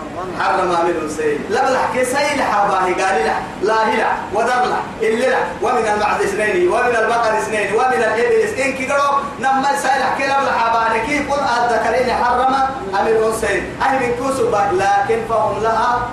حرم 0.40 0.69
من 0.69 1.09
سيد 1.16 1.40
لا 1.50 1.69
بلحكي 1.71 2.04
سيد 2.04 2.40
حباهي 2.40 2.92
قال 2.92 3.25
لا 3.25 3.35
لا 3.62 3.75
هلا 3.75 4.11
ودر 4.35 4.64
لا 4.73 4.81
إلا 5.09 5.26
لا. 5.26 5.38
ومن 5.62 5.87
المعز 5.95 6.21
اثنين 6.21 6.69
ومن 6.69 6.97
البقر 7.02 7.38
اثنين 7.38 7.75
ومن 7.75 8.00
الإبل 8.09 8.40
اثنين. 8.45 8.76
كي 8.76 8.87
قالوا 8.87 9.21
نما 9.40 9.76
سيد 9.83 10.02
حكي 10.02 10.26
لا 10.26 10.40
بلحباهي 10.40 11.00
كي 11.07 11.19
قل 11.19 11.40
الذكرين 11.40 12.14
حرم 12.14 12.52
من 12.92 13.33
سيد 13.40 13.62
أهل 13.83 13.97
من 14.00 14.14
كوسو 14.19 14.50
لكن 14.50 15.19
فهم 15.28 15.62
لها 15.62 16.09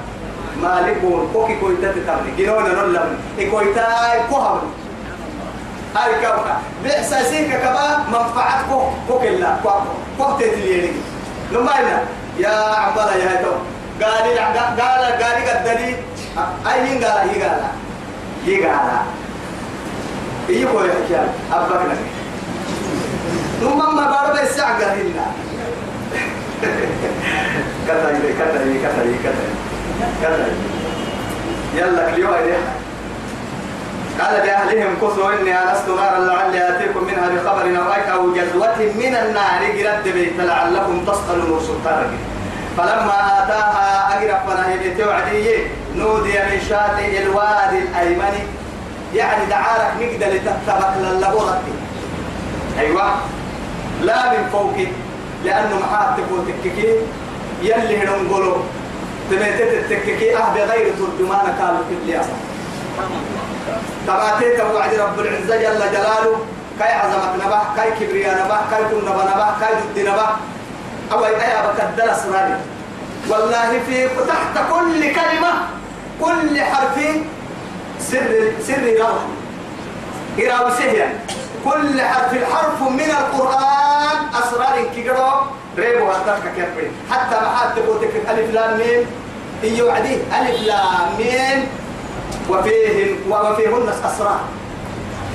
مالكون. 0.62 1.30
كوكي 1.34 1.56
كويتا 1.62 1.92
تتابعي 1.92 2.32
جنونا 2.38 2.74
نلم 2.84 3.18
كويتا 3.52 3.88
كوهم 4.30 4.60
هاي 5.96 6.16
كوكا. 6.16 6.58
بإحساسين 6.84 7.52
كبا 7.52 7.98
منفعت 8.12 8.66
كو 8.70 8.80
كو 9.08 9.20
كلا 9.20 9.58
كو 9.64 9.70
كو 10.18 10.38
تتليني 10.38 10.92
لما 11.52 11.72
هنا 11.72 12.04
يا 12.40 12.50
عبالة 12.76 13.16
يا 13.16 13.30
هيتو. 13.32 13.52
قال 14.02 14.40
قال 14.40 15.24
قال 15.24 15.78
لي 15.78 15.96
أي 16.72 16.82
مين 16.84 17.04
قال؟ 17.04 17.30
هي 17.30 17.44
قال 17.44 17.62
هي 18.46 18.64
قال 18.64 18.80
هي 20.50 20.66
كو 20.66 20.80
يحكي 20.80 21.16
أبك 21.54 21.82
لك. 21.90 21.98
ثم 23.62 23.96
ما 23.96 24.06
بارو 24.12 24.34
بيسع 24.34 24.68
قال 24.72 24.84
هنا 24.84 25.26
يلي 28.10 28.34
كذا 28.34 28.62
يلي 28.62 28.80
كذا 28.80 29.44
كذا 30.22 30.48
يلا 31.76 32.10
اليوم 32.10 32.34
قال 34.20 34.46
لأهلهم 34.46 34.96
كثوا 34.96 35.34
إني 35.34 35.54
أنست 35.56 35.88
نارا 35.88 36.20
لعلي 36.20 36.70
آتيكم 36.70 37.04
منها 37.04 37.30
بخبر 37.30 37.66
أو 37.78 38.14
أو 38.14 38.34
جزوة 38.34 38.78
من 38.78 39.16
النار. 39.16 39.62
قرد 39.78 40.14
بيت 40.14 40.40
لعلكم 40.40 41.06
تصطلون 41.06 41.60
سلطانك. 41.68 42.10
فلما 42.78 43.44
آتاها 43.44 43.88
أقرب 44.14 44.40
فنهي 44.48 44.78
بيت 44.78 45.08
وعدي 45.08 45.58
نودي 45.96 46.32
من 46.32 46.62
شاطئ 46.70 47.24
الوادي 47.24 47.80
الأيمن. 47.80 48.36
يعني 49.16 49.46
دعارك 49.46 49.92
نقدر 50.02 50.28
لتتبك 50.28 50.94
للبورك 51.02 51.62
أيوة. 52.80 53.12
لا 54.04 54.32
من 54.32 54.50
فوقك 54.52 54.92
لأنه 55.46 55.80
محات 55.80 56.20
تكون 56.20 56.54
تككي 56.64 56.96
يلي 57.62 57.98
هنقولوا 57.98 58.58
تميتت 59.32 59.74
التككي 59.74 60.38
أه 60.38 60.54
بغير 60.56 60.94
ترجمان 61.00 61.48
قالوا 61.62 61.84
في 61.90 61.96
الياسر 62.04 62.49
تباتيت 64.08 64.60
وعد 64.60 64.94
رب 64.94 65.20
العزة 65.20 65.56
جل 65.58 65.80
جلاله 65.92 66.46
كاي 66.80 66.94
عظمت 66.94 67.46
نبه 67.46 67.62
كاي 67.76 67.92
كبرياء 67.92 68.46
نبه 68.46 68.58
كاي 68.72 68.84
كن 68.84 69.06
نبه 69.06 69.24
نبه 69.24 69.60
كاي 69.60 69.74
ضد 69.74 70.00
نبه. 70.00 70.28
أو 71.12 71.26
أي 71.26 71.32
بكدل 71.34 72.10
أسراري 72.10 72.58
والله 73.30 73.80
في 73.88 74.08
تحت 74.28 74.56
كل 74.72 75.02
كلمة 75.02 75.52
كل 76.22 76.62
حرف 76.62 76.98
سر 78.00 78.52
سر 78.68 78.96
روح 79.00 79.20
إراوي 80.40 80.72
سهيا. 80.72 81.20
كل 81.66 82.02
حرف 82.02 82.54
حرف 82.54 82.82
من 82.82 83.12
القرآن 83.20 84.18
أسرار 84.40 84.86
كيقرأ 84.96 85.52
ريبو 85.78 86.12
هتاك 86.12 86.42
كيف 86.56 86.92
حتى 87.12 87.36
ما 87.36 87.50
حد 87.58 87.76
تقول 87.76 87.98
ألف 88.30 88.54
لام 88.54 88.78
ميم. 88.78 89.06
إيو 89.64 89.88
وعدي 89.88 90.14
ألف 90.16 90.62
لام 90.62 91.10
ميم. 91.18 91.68
وفيهن 92.50 93.16
وفيهن 93.30 93.90
أسرار. 94.06 94.40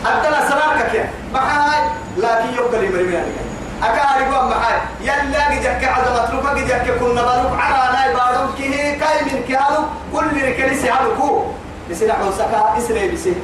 أدل 0.07 0.35
أسرار 0.35 0.81
كيف 0.93 1.07
محاي 1.35 1.81
لكن 2.17 2.55
يقل 2.55 2.93
مرمي 2.93 3.23
أكاري 3.83 4.25
قوم 4.25 4.51
محاي 4.51 4.79
يلا 5.01 5.47
قد 5.47 5.65
يحكي 5.65 5.87
عظمة 5.87 6.41
لك 6.41 6.47
قد 6.47 6.69
يحكي 6.69 6.93
كنا 6.93 7.23
بلوك 7.23 7.53
عرانا 7.59 8.11
يبارون 8.11 8.55
كيه 8.59 8.99
كاي 8.99 9.25
من 9.25 9.43
كيالو 9.49 9.83
كل 10.13 10.49
ركليسي 10.49 10.89
هالكو 10.91 11.43
يسنع 11.91 12.15
عوسكا 12.15 12.75
إسري 12.79 13.09
بسي. 13.09 13.35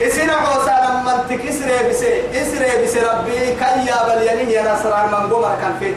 يسنع 0.00 0.34
عوسا 0.34 0.70
لما 0.70 1.14
انتك 1.14 1.46
إسري 1.46 1.88
بسي. 1.88 2.22
إسري 2.42 2.84
بسي 2.84 3.00
ربي 3.00 3.32
كي 3.32 3.86
يا 3.86 4.14
بليانين 4.14 4.50
يا 4.50 4.74
نصران 4.74 5.06
من 5.06 5.32
قمر 5.32 5.56
كان 5.60 5.74
فيه. 5.80 5.94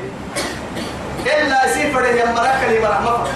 إلا 1.25 1.67
سيفر 1.73 2.05
يمرك 2.05 2.59
لي 2.69 2.79
مرحمة. 2.79 3.27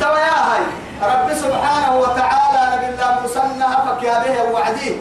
توا 0.00 0.18
يا 0.18 0.38
هاي. 0.50 0.62
رب 1.02 1.28
سبحانه 1.34 1.96
وتعالى 1.96 2.62
نبي 2.76 2.86
الله 2.92 3.10
مسنى 3.24 3.68
فك 3.86 4.02
يا 4.02 4.16
به 4.24 4.52
وعدي. 4.52 4.92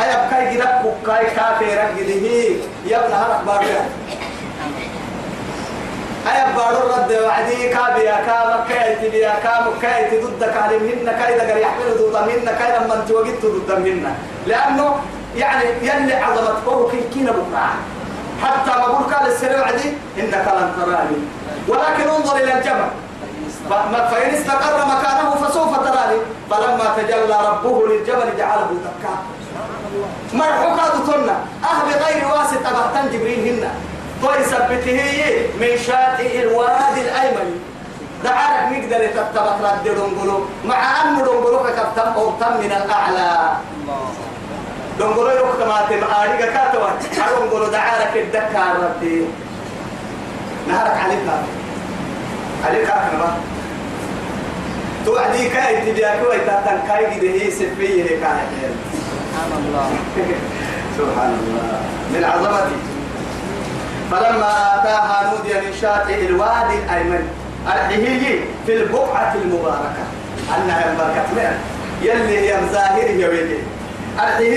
أيا 0.00 0.16
بكاي 0.26 0.56
بكاي 0.84 1.24
كافر 1.36 1.68
رجله 1.84 2.26
يا 2.86 2.96
ابن 3.04 3.12
هرق 3.12 3.40
بارك 3.46 3.82
أيا 6.30 6.46
بارو 6.56 6.82
رد 6.96 7.12
وعدي. 7.24 7.68
كابيا 7.68 8.16
كام 8.26 8.64
كايت 8.68 9.10
بيا 9.12 9.34
كام 9.44 9.64
كايت 9.82 10.24
ضد 10.24 10.42
كلمهن 10.44 11.06
كايدا 11.20 11.48
قال 11.48 11.58
يحمل 11.60 11.88
ضدهن 12.00 12.46
كايدا 12.58 12.80
من 12.80 13.04
توجدت 13.08 13.44
ضدهن 13.46 14.14
لأنه 14.46 14.96
يعني 15.36 15.64
يلي 15.82 16.14
عظمت 16.14 16.56
فوق 16.64 16.92
كينا 17.12 17.30
بكرة 17.30 17.68
حتى 18.42 18.70
ما 18.80 18.86
بقول 18.88 19.14
قال 19.14 19.26
السر 19.32 19.60
وعدي 19.60 19.88
إنك 20.18 20.46
لن 20.56 20.72
تراني. 20.76 21.20
ولكن 21.68 22.08
انظر 22.08 22.36
إلى 22.36 22.52
الجبل 22.58 22.88
فإن 24.10 24.30
استقر 24.34 24.78
مكانه 24.86 25.34
فسوف 25.34 25.76
تراني. 25.76 26.18
فلما 26.50 26.86
تجلى 26.96 27.36
ربه 27.48 27.86
للجبل 27.86 28.36
جعله 28.38 28.70
دكا. 28.84 29.14
مرحوكا 30.32 30.84
دتنا 30.94 31.36
أه 31.64 31.78
بغير 31.86 32.24
واسطة 32.28 32.70
بحتن 32.72 33.10
جبريل 33.12 33.40
هن. 33.48 33.70
طوي 34.22 34.44
سبته 34.44 35.00
من 35.60 35.78
شاطئ 35.86 36.42
الوادي 36.42 37.00
الأيمن. 37.00 37.60
دعارك 38.24 38.72
نقدر 38.72 39.06
تتبق 39.06 39.56
رد 39.62 39.84
دنقلو. 39.84 40.38
مع 40.64 41.02
أن 41.02 41.16
دنقلو 41.16 41.58
كتب 41.58 42.08
أو 42.16 42.30
تم 42.40 42.52
من 42.60 42.72
الأعلى. 42.72 43.32
دنقلو 44.98 45.44
ما 45.66 45.80
تبقى 45.90 46.38
كاتوا. 46.38 46.88
دنقلو 47.16 47.66
دعارك 47.66 48.12
الدكار 48.16 48.72
ردي 48.82 49.24
نهارك 50.68 50.96
عليك. 51.04 51.18
عليك 52.66 52.90
أكنا 52.90 53.36
توعدي 55.06 55.48
كاي 55.48 55.92
تبيا 55.92 56.22
كوي 56.22 56.38
تاتن 56.38 56.78
كاي 56.88 57.06
هي 57.06 57.50
سفيه 57.50 58.02
هيك 58.02 58.24
سبحان 59.36 59.52
الله 59.58 59.90
سبحان 60.98 61.32
الله. 61.40 61.80
من 62.14 62.24
عظمته 62.24 62.78
فلما 64.10 64.50
آتاها 64.74 65.30
نودي 65.30 65.54
من 65.54 65.72
شاطئ 65.80 66.26
الوادي 66.26 66.78
الأيمن. 66.84 67.28
الحهي 67.66 68.38
في 68.66 68.72
البقعة 68.74 69.34
المباركة. 69.34 70.04
أنها 70.56 70.90
البركة 70.90 71.26
من 71.36 71.58
يلي 72.02 72.38
هي 72.38 72.56
ظاهر 72.72 73.10
يا 73.10 73.28
ويجي 73.28 73.58
الحهي 74.14 74.54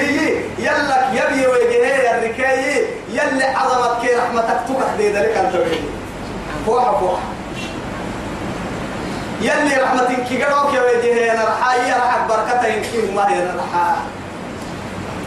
يلك 0.59 1.05
يبي 1.13 1.47
ويجي. 1.47 2.09
الركاي 2.11 2.85
يلي 3.09 3.43
عظمت 3.43 4.01
كي 4.01 4.15
رحمتك 4.15 4.59
تبح 4.67 4.95
دي 4.97 5.11
ذلك 5.11 5.37
أنت 5.37 5.55
ويجي. 5.55 5.81
فوحة 6.65 6.99
فوحة. 6.99 7.21
يلي 9.41 9.81
رحمتك 9.83 10.23
كي 10.29 10.43
قروك 10.43 10.73
يا 10.73 10.81
ويجي 10.81 11.31
أنا 11.31 11.43
رحايا 11.43 11.97
رحك 11.97 12.27
بركتها 12.29 12.67
يمكن 12.67 13.15
ما 13.15 13.29
هي 13.29 13.45
رحا 13.45 13.95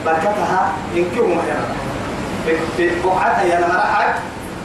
بركتها 0.07 0.73
يمكن 0.95 1.35
ما 1.35 1.43
هي. 1.43 1.57
رحا 2.47 2.91
بقعتها 3.05 3.43
يا 3.43 3.61
لما 3.61 3.77
رحك 3.77 4.15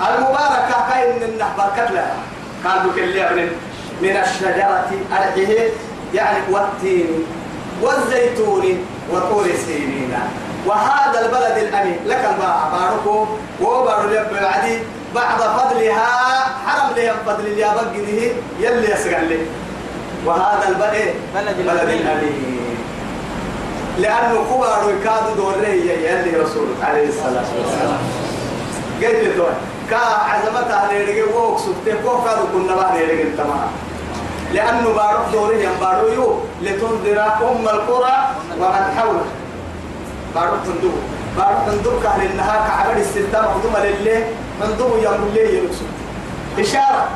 المباركة 0.09 0.89
كاين 0.89 1.15
من 1.15 1.43
بركت 1.57 1.91
لها. 1.91 2.15
قال 2.65 2.89
بك 2.89 2.97
اللي 2.97 3.29
من 3.35 3.49
من 4.01 4.17
الشجرة 4.17 4.89
الحيه 5.11 5.69
يعني 6.13 6.37
والتين 6.51 7.25
والزيتون 7.81 8.85
وطور 9.11 9.45
سينين. 9.65 10.13
وهذا 10.65 11.25
البلد 11.25 11.57
الأمين 11.57 11.99
لك 12.05 12.29
الباع 12.33 12.69
باركو 12.71 13.25
وبارو 13.61 14.09
لب 14.09 14.27
بعدي 14.41 14.79
بعد 15.15 15.39
فضلها 15.39 16.05
حرم 16.65 16.95
لهم 16.95 17.15
فضل 17.25 17.45
اليابق 17.45 17.91
دي 17.91 18.31
يلي 18.59 18.91
يسقع 18.91 19.19
لي. 19.19 19.39
وهذا 20.25 20.67
البلد 20.67 21.13
بلد. 21.35 21.59
الأمين. 21.89 22.77
لأنه 23.99 24.45
كبار 24.49 24.93
يكادوا 24.93 25.35
دوري 25.35 25.79
يلي 25.89 26.37
رسول 26.43 26.67
عليه 26.83 27.07
الصلاة 27.09 27.49
والسلام. 27.57 28.01
قلت 29.01 29.37
له 29.37 29.47
كا 29.89 29.97
عزمتها 30.31 30.89
نيرجع 30.91 31.35
ووك 31.35 31.59
سبته 31.59 31.95
كو 32.03 32.23
كادو 32.23 32.47
كنا 32.53 32.75
بقى 32.75 32.93
نيرجع 32.97 33.23
تمام. 33.37 33.69
لأنه 34.53 34.93
بارك 34.93 35.25
دوري 35.33 35.63
يم 35.63 35.71
بارو 35.81 36.07
يو 36.07 36.39
لتنذر 36.61 37.19
أم 37.21 37.65
القرى 37.67 38.17
ومن 38.59 38.85
حولها 38.97 39.25
بارو 40.35 40.57
حندو 40.65 40.91
بارو 41.37 41.57
حندو 41.65 41.91
كان 42.03 42.21
إنها 42.31 42.67
كعبد 42.67 42.97
السلطان 42.97 43.43
مخدومة 43.43 43.85
لله 43.85 44.25
حندو 44.61 44.97
يوم 44.97 45.21
الليل 45.29 45.55
يلبسو 45.55 45.85
إشارة. 46.59 47.09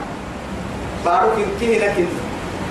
بارو 1.06 1.28
كنكيه 1.36 1.80
لكن 1.80 2.06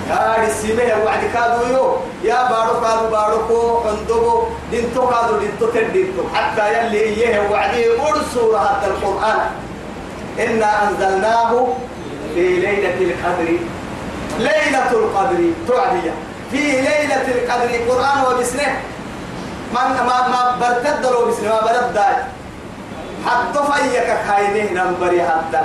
يا 0.09 0.47
السيمة 0.47 0.83
يا 0.83 0.97
وعد 1.05 1.23
كادو 1.33 1.61
يو. 1.73 1.85
يا 2.23 2.49
بارو 2.49 2.81
كادو 2.81 3.09
بارو 3.11 3.37
كو 3.47 3.79
حندو 3.83 4.43
دينتو 4.71 5.09
كادو 5.09 5.37
دينتو 5.39 5.65
تدينتو 5.65 6.23
حتى 6.35 6.65
يلي 6.73 6.99
إيه 6.99 7.49
وعدي 7.51 7.83
أرسل 7.99 8.55
هذا 8.55 8.87
القرآن. 8.87 9.39
إنا 10.39 10.69
أنزلناه 10.87 11.67
في 12.33 12.43
ليلة 12.65 12.97
القدر. 13.01 13.49
ليلة 14.39 14.91
القدر. 14.91 15.39
تعدية 15.67 16.13
في 16.51 16.61
ليلة 16.87 17.25
القدر. 17.27 17.69
قرآن 17.89 18.17
وبسنة. 18.27 18.81
ما 19.73 19.83
ما 19.87 20.27
ما 20.27 20.41
برتد 20.61 21.03
بسنة. 21.27 21.49
ما 21.49 21.61
برد 21.61 21.93
داي 21.93 22.15
حتى 23.25 23.59
فيك 23.73 24.17
خاينه 24.27 24.83
نمبري 24.83 25.23
حتى. 25.23 25.61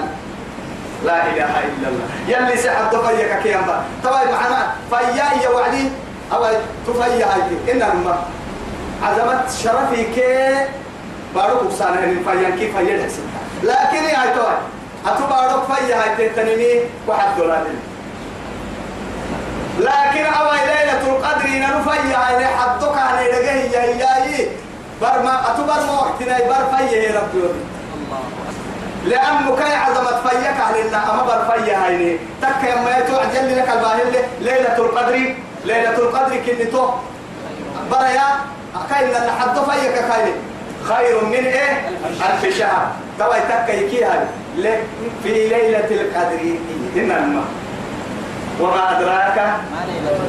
لا 1.04 1.26
إله 1.26 1.52
إلا 1.68 1.88
الله. 1.88 2.06
يلي 2.28 2.56
سحب 2.56 2.90
فيك 2.90 3.38
كيما 3.42 3.84
طبعا 4.04 4.24
معنا 4.24 4.74
فيا 4.90 5.42
يا 5.42 5.48
وعدي 5.48 5.88
أو 6.32 6.44
تفيا 6.86 7.26
هاي 7.26 7.72
إنما 7.72 8.18
عزمت 9.02 9.50
شرفي 9.62 10.04
كي 10.14 10.66
بارو 11.34 11.70
سانه 11.78 12.00
من 12.00 12.24
فيا 12.24 12.50
كيف 12.56 12.76
فيا 12.76 13.08
لكن 13.62 14.04
يا 14.04 14.34
توي 14.34 14.56
أتبارك 15.06 15.62
فيا 15.64 15.96
هاي 16.02 16.28
تتنمي 16.28 16.80
واحد 17.06 17.36
دولار. 17.38 17.66
لكن 19.78 20.24
أوي 20.24 20.58
ليلة 20.58 21.02
القدر 21.06 21.48
نرفيا 21.48 22.38
إلى 22.38 22.46
حدك 22.46 22.96
عن 22.98 23.18
إلى 23.18 23.72
يا 23.72 23.84
يا. 23.84 24.48
برما 25.00 25.40
أتبر 25.50 25.86
ما 25.86 25.92
وقتنا 25.92 26.38
بر 26.38 26.80
يا 26.80 27.20
ربي 27.20 27.38
الله 27.38 28.20
لأنه 29.04 29.56
كان 29.56 29.72
عظمت 29.78 30.28
فيك 30.28 30.46
أهلنا 30.46 31.12
أما 31.12 31.22
بر 31.22 31.52
فيا 31.52 31.86
هاي 31.86 32.18
تك 32.42 32.64
يا 32.64 33.00
تعجل 33.00 33.58
لك 33.58 33.68
الباهل 33.68 34.12
ليلة 34.40 34.78
القدر 34.78 35.34
ليلة 35.64 35.98
القدر 35.98 36.36
كنتو 36.36 36.88
بريا 37.90 38.28
كاين 38.90 39.10
لحد 39.10 39.58
فيك 39.58 39.94
كاين 40.08 40.34
خير 40.88 41.24
من 41.24 41.34
إيه؟ 41.34 41.88
ألف 42.04 42.58
شهر. 42.58 42.86
توا 43.18 43.38
تك 43.38 43.68
يكي 43.74 44.04
في 45.22 45.48
ليلة 45.48 45.90
القدر 45.90 46.56
إنما. 46.96 47.44
وما 48.60 48.98
أدراك 48.98 49.38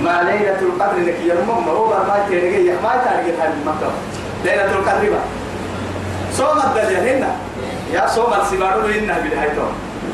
ما 0.01 0.23
ليلة 0.23 0.59
القدر. 0.61 0.97
لك 0.97 1.19
يا 1.25 1.35
مم 1.35 1.69
هو 1.69 1.89
ما 1.89 2.25
تيجي 2.29 2.71
ما 2.71 3.01
تارجع 3.05 3.43
هذه 3.43 3.53
المكة 3.61 3.91
ليلة 4.45 4.71
القدر 4.71 5.09
بقى 5.09 5.27
صوم 6.37 6.57
الدجال 6.59 7.07
هنا. 7.07 7.31
يا 7.93 8.07
صوم 8.07 8.33
السبارو 8.33 8.87
هنا 8.87 9.19
بالهايتو 9.19 9.67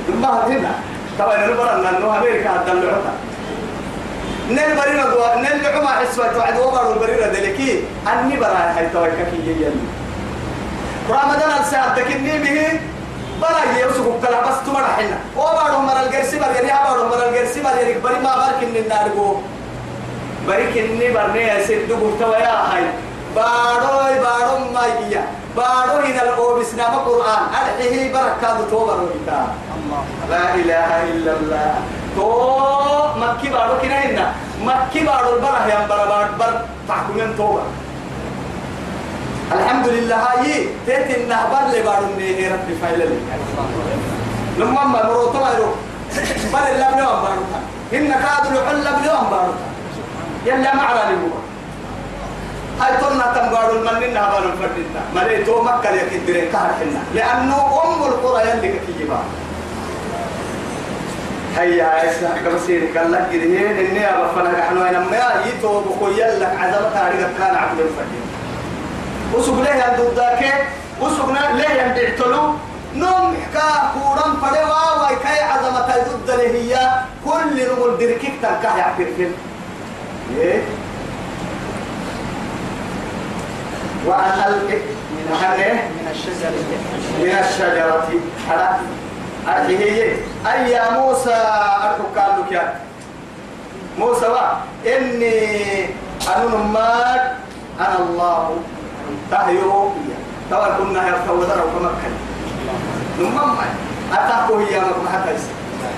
ثم 0.08 0.26
هنا. 0.26 0.72
طبعا 1.20 1.48
نبرا 1.48 1.78
لأنه 1.78 2.18
أمريكا 2.18 2.50
هتدلعوها 2.56 3.14
نل 4.50 4.76
برينا 4.78 5.06
دوا 5.10 5.36
نل 5.36 5.68
عما 5.68 5.88
حسوا 5.88 6.28
توعد 6.34 6.60
وبر 6.60 6.94
البرينا 6.94 7.28
ذلكي 7.28 7.84
أني 8.08 8.36
برا 8.38 8.74
هايتو 8.78 9.06
كي 9.06 9.50
يجي 9.50 9.66
رمضان 11.10 11.52
الساعة 11.60 11.96
تكني 11.96 12.40
به 12.44 12.80
برا 13.42 13.80
يوسف 13.82 14.06
كلا 14.22 14.42
بس 14.42 14.58
تمر 14.66 14.84
حنا. 14.84 15.18
وبارو 15.38 15.80
مر 15.80 16.04
الجرسي 16.06 16.40
بر 16.40 16.46
يعني 16.56 16.90
بارو 16.90 17.08
مر 17.10 17.30
الجرسي 17.30 17.62
بر 17.62 17.70
يعني 17.82 18.00
بري 18.00 18.20
ما 18.24 18.36
بارك 18.36 18.64
إن 18.64 18.76
النار 18.76 19.10
جو 19.16 19.36
بري 20.48 20.66
كني 20.74 21.12
برني 21.14 21.62
أسد 21.62 21.88
دو 21.90 22.34
يا 22.34 22.56
هاي 22.74 22.84
بارو 23.36 23.98
بارو 24.26 24.54
ما 24.74 24.84
يجيا 24.88 25.24
بارو 25.58 25.96
هنا 26.06 26.22
الأو 26.24 26.60
بسنام 26.60 26.93
القرآن 26.93 27.41
أرحيه 27.60 28.13
بركة 28.13 28.69
تو 28.72 28.86
برو 28.86 29.06
بتا 29.13 29.48
الله 29.78 30.02
لا 30.30 30.56
إله 30.56 30.89
إلا 31.13 31.32
الله. 31.39 31.76
تو 32.15 32.28
مكي 33.22 33.50
بارو 33.50 33.74
كنا 33.82 33.98
هنا 34.06 34.26
مكي 34.67 35.00
بارو 35.06 35.36
البره 35.36 35.65
يا 35.69 35.88
بر 35.89 36.02
بر 36.12 36.28
بر 36.39 36.54
تحكمين 36.88 37.38
توبة 37.38 37.63
الحمد 39.52 39.88
لله 39.88 40.15
هاي 40.15 40.67
تيت 40.86 41.17
النهبر 41.17 41.60
اللي 41.67 41.82
بارو 41.82 42.06
نيه 42.17 42.54
ربي 42.54 42.74
فايل 42.82 43.00
لي 43.00 43.17
لما 44.58 44.84
ما 44.84 45.04
مرو 45.04 45.26
تمارو 45.34 45.69
بل 46.54 46.60
اللي 46.72 46.88
بلوم 46.96 47.17
بارو 47.26 47.43
إن 47.93 48.12
كادوا 48.24 48.52
لحل 48.62 48.84
بلوم 49.02 49.24
بارو 49.32 49.54
يلا 50.46 50.76
معنا 50.76 51.12
لبوا 51.12 51.39
هاي 52.82 52.98
تنا 52.98 53.34
تنبارو 53.36 53.78
المنين 53.80 54.14
نهبر 54.14 54.38
الفردنا 54.40 55.02
ملي 55.16 55.44
تو 55.46 55.64
مكة 55.64 55.90
يكدرين 55.90 56.52
كهرحنا 56.52 57.02
لأنه 57.16 57.82
أم 57.86 58.04
القرى 58.04 58.50
يلي 58.50 58.80
كيجيبها 58.88 59.24
هيا 61.58 61.86
عيسى 61.86 62.30
كبسير 62.46 62.82
كلا 62.94 63.20
كده 63.34 63.44
إني 63.82 64.06
أبفنا 64.10 64.52
نحن 64.60 64.78
وين 64.78 64.94
ما 65.00 65.34
يتو 65.46 65.82
بقول 65.82 66.18
لك 66.18 66.54
عذاب 66.60 66.92
تاريخ 66.94 67.28
كان 67.38 67.56
عبد 67.56 67.80
الفردين 67.80 68.26
وسوق 69.34 69.60
له 69.60 69.70
يندو 69.76 70.12
ذاك؟ 70.16 70.68
وسوقنا 71.02 71.40
له 71.58 71.70
يندعتلو 71.72 72.54
نوم 72.96 73.36
حكا 73.44 73.92
كورم 73.94 74.34
فدوا 74.42 75.04
واي 75.04 75.16
كاي 75.24 75.44
عظمة 75.44 75.88
ضد 76.26 76.30
هي 76.40 76.90
كل 77.26 77.68
نمول 77.70 77.98
دركيك 77.98 78.34
تنكح 78.42 78.76
يعبر 78.76 79.08
فين 79.18 79.34
إيه 80.38 80.62
وأن 84.06 84.34
ألقي 84.48 84.78
من 85.13 85.26
من 85.98 86.08
الشجر 86.12 86.52
من 87.20 87.36
الشجرة. 87.39 88.10
حرام 88.50 88.80
أرحيه 89.48 90.16
أي 90.54 90.72
يا 90.72 90.92
موسى؟ 90.92 91.36
أركب 91.84 92.18
قالوا 92.18 92.46
يا 92.52 92.74
موسى. 94.00 94.28
إني 94.86 95.86
أنا 96.36 96.46
نمات 96.56 97.32
أنا 97.80 97.98
الله. 98.00 98.58
تهيو 99.32 99.92
توا 100.50 100.78
كنا 100.78 101.08
يفتو 101.10 101.34
ودرا 101.34 101.63
وكمكن 101.63 102.13
نمم 103.20 103.56
أتاكو 104.13 104.58
هي 104.58 104.80
ما 104.80 105.10
حتى 105.13 105.36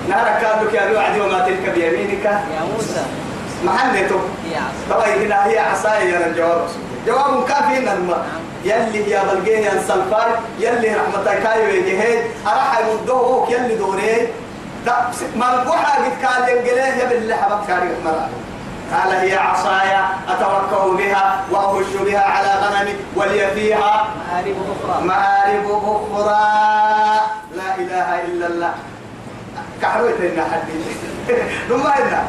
نارا 0.08 0.30
قالوا 0.30 0.72
يا 0.72 0.98
وعدي 0.98 1.20
وما 1.20 1.38
تلك 1.38 1.70
بيمينك. 1.74 2.24
يا 2.24 2.62
موسى. 2.72 3.02
محنته 3.64 4.20
هي 4.44 4.56
عصا. 4.56 4.94
طبعا 4.94 5.06
هنا 5.06 5.46
هي 5.46 5.58
عصاي 5.58 6.10
يا 6.10 6.26
الجواب 6.26 6.68
جواب 7.06 7.44
كافي 7.48 7.80
نما 7.80 8.26
يلي 8.64 9.10
يا 9.10 9.22
بلقين 9.24 9.62
يا 9.62 9.82
سلفاي 9.88 10.30
يلي 10.58 10.94
رحمتك 10.94 11.42
كايو 11.42 11.68
يجهد 11.68 12.22
أراح 12.46 12.78
يمدوه 12.78 13.50
يلي 13.50 13.74
دوري 13.74 14.28
مرقوحة 15.36 16.04
قد 16.04 16.26
قال 16.26 16.48
ينقليه 16.48 16.82
يا 16.82 17.08
بالله 17.08 17.36
حبك 17.36 17.66
كاري 17.68 17.88
مرأة 18.04 18.28
قال 18.92 19.12
هي 19.14 19.36
عصايا 19.36 20.08
أتوكأ 20.28 20.96
بها 20.96 21.44
وأهش 21.50 21.86
بها 22.04 22.20
على 22.20 22.48
غنمي 22.62 22.94
ولي 23.16 23.50
فيها 23.50 24.06
مآرب 24.32 24.56
أخرى. 24.72 25.04
مآرب 25.04 25.66
أخرى. 25.70 26.40
لا 27.56 27.74
إله 27.78 28.24
إلا 28.24 28.46
الله. 28.46 28.74
كحروت 29.82 30.14
لنا 30.20 30.44
حدي 30.44 30.74
نما 31.70 31.98
إنا 31.98 32.24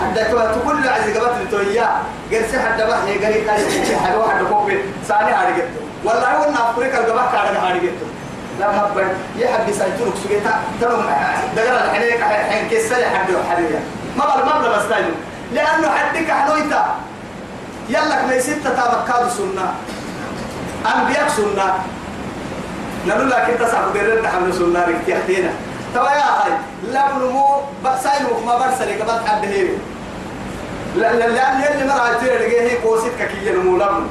حتى 0.00 0.24
تقول 0.24 0.88
عزيز 0.88 1.16
قبط 1.16 1.32
لتويا 1.46 1.88
قرسي 2.32 2.58
حتى 2.60 2.86
بحي 2.86 3.18
قري 3.24 3.48
قري 3.48 3.64
في 3.84 3.96
حاجة 3.96 4.18
واحد 4.18 4.44
كوب 4.44 4.72
ثاني 5.08 5.52
جبته 5.56 5.80
والله 6.04 6.50
نافريك 6.50 6.94
القبط 6.94 7.32
كارد 7.32 7.56
هاري 7.56 7.80
جبته 7.80 8.06
لا 8.60 8.94
بين 8.94 9.08
يحب 9.36 9.72
سايتونك 9.72 10.14
سجيتا 10.24 10.60
ترى 10.80 11.04
دقر 11.56 11.84
الحنيك 11.84 12.22
حين 12.22 12.68
كسر 12.70 13.04
حد 13.04 13.28
حريا 13.50 13.80
ما 14.16 14.24
بل 14.24 14.44
ما 14.46 14.58
بل 14.58 14.68
بس 14.68 14.84
لأنه 15.52 15.88
حدك 15.88 16.30
حنويتا 16.30 16.94
يلا 17.88 18.26
ما 18.26 18.38
ستة 18.38 18.70
تابكاد 18.76 19.28
سنة. 19.28 19.74
أنبياء 20.94 21.28
سنة. 21.28 21.74
نقول 23.06 23.30
لك 23.30 23.36
أنت 23.36 23.70
صاحب 23.70 23.92
ديرنا 23.92 24.28
حمل 24.28 24.54
سنة 24.54 24.84
ركتيحتينا 24.88 25.50
توا 25.94 26.10
يا 26.10 26.44
هاي 26.44 26.52
لا 26.92 27.12
بنمو 27.12 27.46
بسايل 27.84 28.22
ما 28.46 28.58
برسل 28.58 29.02
قبل 29.02 29.28
حد 29.28 29.44
هيري 29.44 29.78
لا 30.96 31.12
لا 31.12 31.26
لا 31.26 32.18
تيري 32.20 32.38
لقيه 32.38 32.60
هي 32.60 32.76
قوسيت 32.76 33.12
ككية 33.18 33.52
نمو 33.52 33.76
لبن 33.76 34.06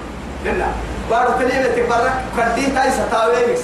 لنا 0.45 0.67
بارو 1.09 1.31
كلمة 1.39 1.67
تبرك 1.75 2.13
كدين 2.37 2.75
تاي 2.75 2.91
ستاوي 2.91 3.35
مكس 3.51 3.61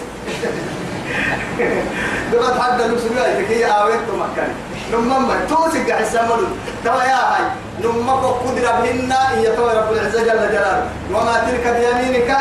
قبل 2.34 2.62
حد 2.62 2.82
لو 2.82 2.98
سمعت 2.98 3.38
كي 3.48 3.66
آويت 3.66 4.00
مكان 4.20 4.50
نمم 4.94 5.32
توسق 5.50 5.92
حسامل 5.92 6.48
توا 6.84 7.04
يا 7.04 7.16
هاي 7.16 7.44
نمم 7.84 8.10
قدر 8.10 8.72
بهن 8.82 9.12
هي 9.12 9.56
توا 9.56 9.74
رب 9.74 9.94
العزة 9.94 10.22
جل 10.22 10.52
جلاله 10.52 10.90
وما 11.14 11.44
تلك 11.48 11.68
بيمينك 11.68 12.38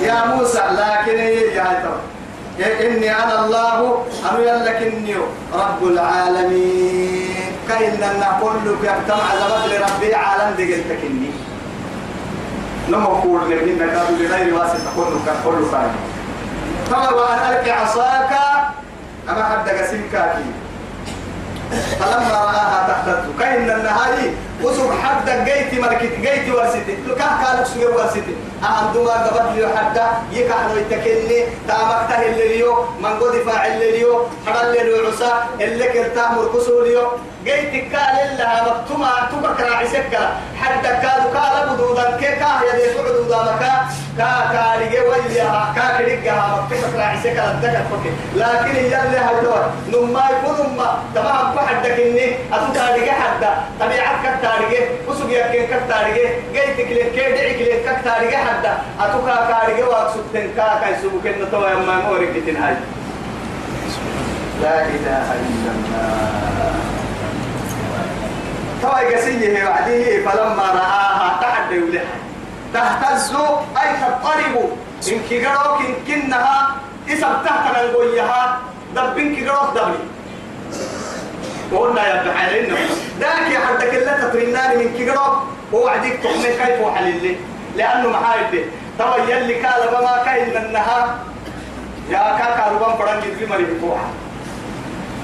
يا 0.00 0.26
موسى 0.26 0.58
لكن 0.58 1.18
يا 1.18 1.62
هاي 1.62 1.82
توا 1.82 2.17
إني 2.60 3.14
أنا 3.24 3.44
الله 3.44 4.04
أنا 4.30 4.38
يلك 4.38 4.76
إني 4.92 5.14
رب 5.54 5.82
العالمين. 5.82 7.34
كأن 7.68 8.02
أن 8.02 8.24
كل 8.40 8.70
يجتمع 8.82 9.28
زمت 9.40 9.72
لربي 9.72 10.14
عالم 10.14 10.54
دي 10.56 10.74
قلتك 10.74 11.04
إني. 11.04 11.30
نمقول 12.88 13.40
لمن 13.50 13.78
كانوا 13.78 14.18
بغير 14.18 14.54
واسطة 14.54 14.90
كل 14.96 15.04
كل 15.44 15.70
كان 15.72 15.90
طبعا 16.90 17.10
وأن 17.10 17.38
ألقي 17.38 17.70
عصاك 17.70 18.30
أما 19.28 19.44
حد 19.44 19.68
قسم 19.68 20.00
كاكي 20.12 20.44
فلما 22.00 22.28
رآها 22.32 22.88
تحتته 22.88 23.28
كأن 23.38 23.70
النهاية 23.70 24.30
وسوق 24.62 24.92
حد 25.02 25.30
جيت 25.44 25.80
ملكت 25.80 26.12
جيت 26.20 26.54
ورستي 26.54 26.96
كه 27.18 27.44
كانوا 27.44 27.64
سوق 27.64 28.00
ورستي 28.00 28.22
أهم 28.64 28.92
دوما 28.94 29.12
قبل 29.26 29.60
لي 29.60 29.68
حتى 29.76 30.04
يكحنوا 30.32 30.76
يتكلني 30.76 31.44
تامك 31.68 32.00
تهل 32.08 32.38
ليو 32.48 32.74
من 33.00 33.12
قد 33.20 33.34
فاعل 33.46 33.78
ليو 33.78 34.26
حرل 34.46 34.72
لي 34.72 35.06
عصا 35.08 35.46
اللي 35.60 35.84
كرتا 35.88 36.28
مركسو 36.32 36.82
ليو 36.84 37.02
جيت 37.44 37.92
كال 37.92 38.36
لها 38.38 38.66
مكتومة 38.68 39.08
تبكر 39.30 39.74
عسكرة 39.74 40.30
حتى 40.62 40.88
كادو 40.88 41.28
كال 41.34 41.68
بدودا 41.74 42.16
كي 42.16 42.26
كاه 42.36 42.60
يدي 42.74 42.94
سعود 42.94 43.30
مكا. 43.30 43.72
كا 44.18 44.30
كاريجي 44.52 45.00
ويلها 45.00 45.72
كا 45.76 45.98
كريجها 45.98 46.66
مكتومة 46.70 47.04
عسكرة 47.04 47.44
الدكت 47.50 47.82
فكي 47.90 48.10
لكن 48.36 48.76
يلي 48.76 49.18
هالدور 49.18 49.62
نما 49.88 50.22
يكون 50.30 50.66
نما 50.66 50.98
تمام 51.14 51.54
بحدك 51.56 51.90
إني 52.00 52.36
أتوكاريجي 52.52 53.10
حتى. 53.10 53.50
طبيعتك 53.80 54.42
كتاريجي 54.48 54.84
وسوق 55.08 55.30
يكين 55.30 55.66
كتاريجي 55.66 56.28
جيت 56.52 56.76
كلين 56.88 57.10
كي 57.14 57.32
دعي 57.32 57.54
كلين 57.54 57.80
كتاريجي 58.00 58.36
حتى 58.36 58.72
أتوكا 59.00 59.48
كاريجي 59.48 59.82
واكسبتن 59.82 60.50
كا 60.56 60.80
كاي 60.80 60.94
سوق 61.02 61.12
كنا 61.22 61.44
توا 61.52 61.70
يما 61.70 61.96
مورك 62.08 62.32
تنهاي 62.46 62.74
لا 64.62 64.80
إله 64.86 65.26
إلا 65.32 65.70
الله. 65.74 66.74
توا 68.82 68.98
قسيه 69.14 69.64
بعديه 69.64 70.24
فلما 70.26 70.66
رآها 70.80 71.38
تحدي 71.42 71.78
له 71.78 72.04
تهتز 72.74 73.34
أي 73.82 73.90
تضطرب. 74.02 74.70
إن 75.08 75.20
كيغروك 75.28 75.80
إن 75.80 75.94
كنها 76.06 76.76
إسم 77.08 77.32
تحت 77.44 77.76
القويها 77.76 78.58
دبين 78.96 79.36
كيغروك 79.36 79.70
دبلي 79.74 80.17
قلنا 81.76 82.06
يا 82.08 82.22
بحالنا 82.22 82.76
ذاك 83.20 83.50
يا 83.52 83.58
حدك 83.58 83.94
اللي 83.94 84.18
تطرناني 84.22 84.84
من 84.84 84.94
كيغروك 84.96 85.42
ووعدك 85.72 86.12
تحمي 86.24 86.42
كيف 86.42 86.80
وحلل 86.80 87.36
لأنه 87.76 88.08
محايد 88.08 88.66
توا 88.98 89.16
يلي 89.16 89.54
كان 89.54 89.72
بما 89.92 90.22
كاين 90.24 90.48
منها 90.48 91.18
يا 92.10 92.36
كاكا 92.38 92.72
ربان 92.72 92.98
فرنجي 92.98 93.34
في 93.38 93.46
مريم 93.46 93.78
فوحة 93.80 94.08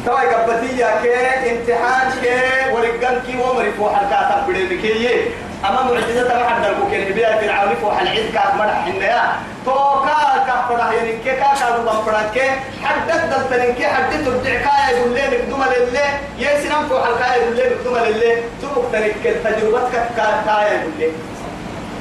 توا 0.06 0.20
قبتي 0.20 0.78
يا 0.78 0.90
كي 1.02 1.50
امتحان 1.52 2.12
كي 2.22 2.72
ورقان 2.72 3.22
كي 3.26 3.36
ومري 3.38 3.72
فوحة 3.72 4.10
كاتب 4.10 4.48
بدي 4.52 4.76
كي 4.82 5.24
أما 5.68 5.82
معجزة 5.82 6.28
ما 6.38 6.48
حد 6.48 6.64
لكو 6.66 6.90
كان 6.90 7.12
بيا 7.12 7.36
فرعون 7.40 7.74
فوحة 7.82 8.02
العيد 8.02 8.32
كات 8.34 8.54
مرح 8.58 8.84
حنيا 8.84 9.22
تو 9.66 9.72
كا 9.74 10.44
كا 10.46 10.66
فرح 10.68 10.92
يعني 10.92 11.12
كي 11.12 11.30
كا 11.30 11.54
كا 11.60 11.76
ربان 11.76 11.96
فرنج 12.06 12.30
كي 12.34 12.50
حدد 12.84 13.30
دلتن 13.30 13.74
كي 13.74 13.86
حدد 13.86 14.24
ترجع 14.24 14.54
كايا 14.64 14.96
يقول 14.98 15.14
لي 15.14 15.22
مقدومة 15.38 15.66
لله 15.68 16.08
يسنم 16.38 16.88
فوحة 16.88 17.10
كايا 17.18 17.36
يقول 17.42 17.56
لي 17.56 17.62
مقدومة 17.74 18.08
لله 18.08 18.42
تبقى 18.62 18.82
تنك 18.92 19.34
تجربتك 19.44 20.06
كايا 20.46 20.72
يقول 20.72 20.92
لي 20.98 21.10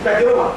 تجربة. 0.06 0.49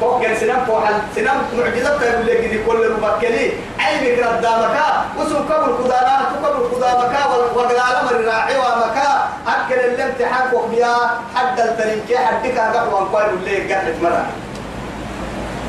فوق 0.00 0.34
سنام 0.40 0.64
فوق 0.66 0.84
سنام 1.16 1.36
معجزة 1.58 2.02
يقول 2.04 2.26
لك 2.26 2.36
دي 2.36 2.58
كل 2.66 2.84
المبكلي. 2.84 3.52
علمك 3.78 4.18
ردامك 4.18 4.76
وسو 5.18 5.36
قبل 5.36 5.72
قدانا 5.84 6.16
قبل 6.44 6.64
قدامك 6.74 7.14
وقال 7.56 8.04
مر 8.06 8.24
راعي 8.24 8.56
ومكا 8.58 9.28
أكل 9.46 9.74
الامتحان 9.80 10.50
فوق 10.50 10.66
بيا 10.70 10.94
حد 11.34 11.60
الترنكي 11.60 12.18
حدك 12.18 12.58
هذا 12.58 12.82
وان 12.82 13.04
قال 13.04 13.24
يقول 13.26 13.44
لك 13.46 13.72
قالت 13.72 14.02
مرة 14.02 14.26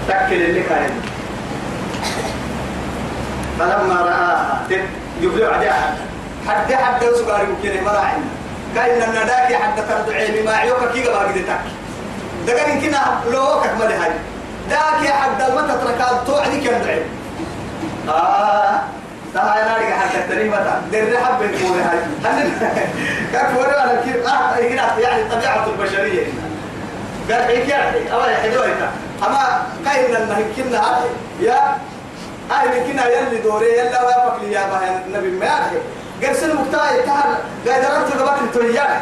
تأكل 0.08 0.34
اللي 0.36 0.64
كان 0.64 0.90
فلما 3.60 4.02
رآها 4.02 4.62
يبلع 5.22 5.48
عداها 5.56 5.96
حد. 6.48 6.74
حد 6.74 7.04
سكاري 7.16 7.44
ممكن 7.48 7.84
مراعي 7.84 8.18
كاين 8.76 9.04
النداك 9.04 9.54
حد 9.54 9.78
ترضعي 9.90 10.44
ما 10.44 10.52
عيوك 10.56 10.78
كي 10.94 11.04
قبل 11.04 11.28
قدتك 11.28 11.60
دقن 12.48 12.72
يمكن 12.72 12.98
لو 13.32 13.62
كمل 13.62 13.92
هاي 13.92 14.12
ذاك 14.70 15.02
يا 15.06 15.14
حد 15.14 15.42
المتى 15.42 15.74
تركات 15.84 16.28
توعدي 16.28 16.70
كم 16.70 16.78
دعي 16.78 17.02
آه 18.10 18.80
تها 19.34 19.64
أنا 19.64 19.78
رجع 19.78 19.98
حتى 19.98 20.28
تري 20.30 20.50
متى 20.50 20.82
در 20.92 21.18
حب 21.18 21.44
نقول 21.44 21.80
هاي 21.80 22.00
هل 22.24 22.52
ولا 23.58 23.82
على 23.82 24.00
كيف 24.06 24.28
آه 24.28 24.58
يعني 25.00 25.30
طبيعة 25.32 25.68
البشرية. 25.68 26.26
قال 27.32 27.42
هيك 27.42 27.70
يعني 27.70 28.14
أول 28.14 28.36
حلوة 28.36 28.66
أما 29.28 29.64
كاين 29.86 30.16
إنه 30.16 30.38
يمكن 30.38 30.76
هذا 30.76 31.06
يا 31.42 31.78
هاي 32.52 32.78
يمكن 32.78 33.00
يلي 33.00 33.42
دوري 33.42 33.78
يلا 33.78 34.04
وافق 34.04 34.40
لي 34.42 34.52
يا 34.52 34.68
بها 34.68 35.04
النبي. 35.08 35.32
ما 35.32 35.46
يعرف 35.46 35.72
قرسل 36.24 36.56
مقتاع 36.56 36.92
يتهر. 36.92 37.38
قاعد 37.68 37.86
رمت 37.86 38.22
قبات 38.22 38.42
التويان 38.42 39.00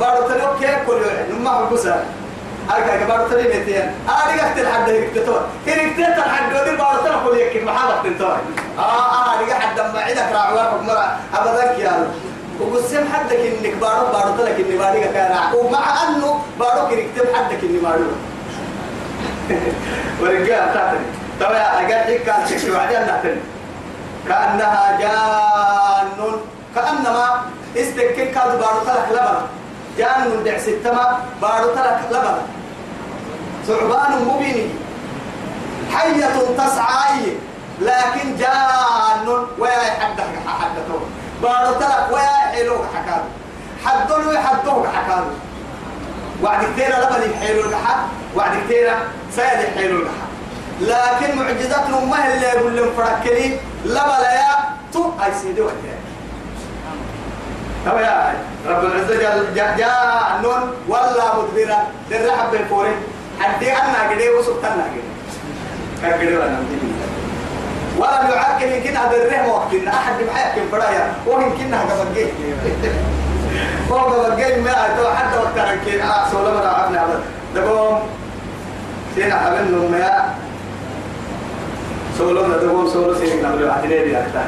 بارو 0.00 0.28
تلو 0.28 0.58
كيف 0.60 0.76
كل 0.86 0.92
يوم. 0.92 1.40
نما 1.40 1.60
بقصة 1.60 2.02
هاي 2.70 2.98
كبار 3.04 3.28
تري 3.28 3.42
متين 3.42 3.90
أنا 4.08 4.48
قلت 4.48 4.58
الحد 4.58 4.88
هيك 4.90 5.10
تطور 5.14 5.40
هيك 5.66 5.96
تطور 5.96 6.24
الحد 6.26 6.52
ودي 6.56 6.76
بارو 6.76 6.98
تلو 7.04 7.30
كل 7.30 7.38
يوم 7.38 7.66
محاضر 7.66 7.96
تنتظر 8.04 8.38
آه 8.78 9.24
أنا 9.24 9.40
قلت 9.40 9.52
حد 9.52 9.80
ما 9.80 10.00
عندك 10.00 10.32
راعوار 10.32 10.80
مرة. 10.82 11.18
أبدا 11.34 11.72
يا 11.78 12.08
وقسم 12.60 13.04
حدك 13.14 13.36
إنك 13.36 13.74
بارو 13.74 14.06
بارو 14.12 14.36
تلك 14.38 14.60
إني 14.60 14.78
بارو 14.78 15.00
كان. 15.00 15.32
ومع 15.54 16.02
أنه 16.02 16.40
بارو 16.60 16.88
كنك 16.88 17.06
تب 17.16 17.34
حدك 17.34 17.64
إني 17.64 17.78
بارو 17.78 18.04
ورجال 20.20 20.72
تاتني 20.74 21.06
طبعا 21.40 21.58
أقل 21.58 21.94
حيك 22.04 22.22
كان 22.22 22.46
شكل 22.48 22.70
وعدين 22.72 23.00
ناتني 23.06 23.40
كأنها 24.28 24.98
جان 25.00 26.38
كأنما 26.74 27.40
استكك 27.76 28.30
كاد 28.34 28.58
بارو 28.60 28.80
تلك 28.86 29.08
لبن. 29.10 29.40
جان 29.98 30.30
من 30.30 30.44
دع 30.44 30.58
ستما 30.58 31.18
بارو 31.42 31.74
تلك 31.74 32.00
لبن 32.10 32.38
ثعبان 33.66 34.24
مبين 34.24 34.78
حية 35.94 36.26
تسعى 36.58 37.36
لكن 37.80 38.36
جان 38.38 39.28
ويا 39.58 39.90
حد 40.00 40.20
حدته 40.46 41.00
بارو 41.42 41.72
تلك 41.80 42.06
ويا 42.12 42.36
حلوك 42.52 42.84
حكاد 42.94 43.22
حدون 43.84 44.26
ويحدوك 44.26 44.86
حكاد 44.86 45.24
وعد 46.42 46.64
كتير 46.72 46.88
لبن 46.88 47.30
يحيلوا 47.32 47.64
الكحة 47.64 47.96
وعد 48.36 48.50
كتير 48.66 48.94
سيد 49.36 49.60
يحيلوا 49.68 50.00
الكحة 50.02 50.26
لكن 50.80 51.38
معجزات 51.38 51.90
ما 51.90 52.34
اللي 52.34 52.46
يقول 52.46 52.76
لهم 52.76 52.88
فركلي 52.96 53.56
لبلا 53.84 54.32
يا 54.34 54.54
تو 54.92 55.10
أي 55.24 55.32
سيدي 55.42 55.60
وحده 55.60 55.96
طب 57.86 57.98
يا 57.98 58.34
رب 58.68 58.84
العزة 58.84 59.14
جل 59.14 59.76
جاء 59.76 60.40
نون 60.42 60.72
ولا 60.88 61.24
مدبرا 61.36 61.78
درحب 62.10 62.50
بالفوري 62.52 62.90
حدي 63.40 63.72
أنا 63.72 64.14
كده 64.14 64.38
وسبتنا 64.38 64.86
كده 66.02 66.16
كده 66.16 66.44
أنا 66.46 66.58
ولا 67.98 68.34
يعكر 68.34 68.66
يمكن 68.76 68.96
هذا 68.96 69.16
الرحم 69.16 69.48
وقتنا. 69.48 69.90
أحد 69.90 70.14
بحياة 70.28 70.54
فرايا 70.72 71.12
ويمكن 71.26 71.74
هذا 71.74 72.06
بقيه 72.14 72.30
هو 73.90 74.10
بقيه 74.10 74.60
ما 74.60 74.72
تو 74.96 75.14
حتى 75.14 75.38
وقت 75.38 75.68
كده 75.86 76.04
آه 76.04 76.30
سولا 76.30 76.50
مرة 76.54 76.68
عبنا 76.68 77.04
هذا 77.04 77.20
دبوم. 77.54 77.98
سينا 79.14 79.34
حبلنا 79.38 79.88
ما 79.88 80.34
سولا 82.18 82.56
دبوم 82.56 82.88
سولا 82.88 83.18
سينا 83.18 83.48
قبل 83.48 83.70
عتنين 83.70 84.08
يا 84.10 84.26
أكتر. 84.26 84.40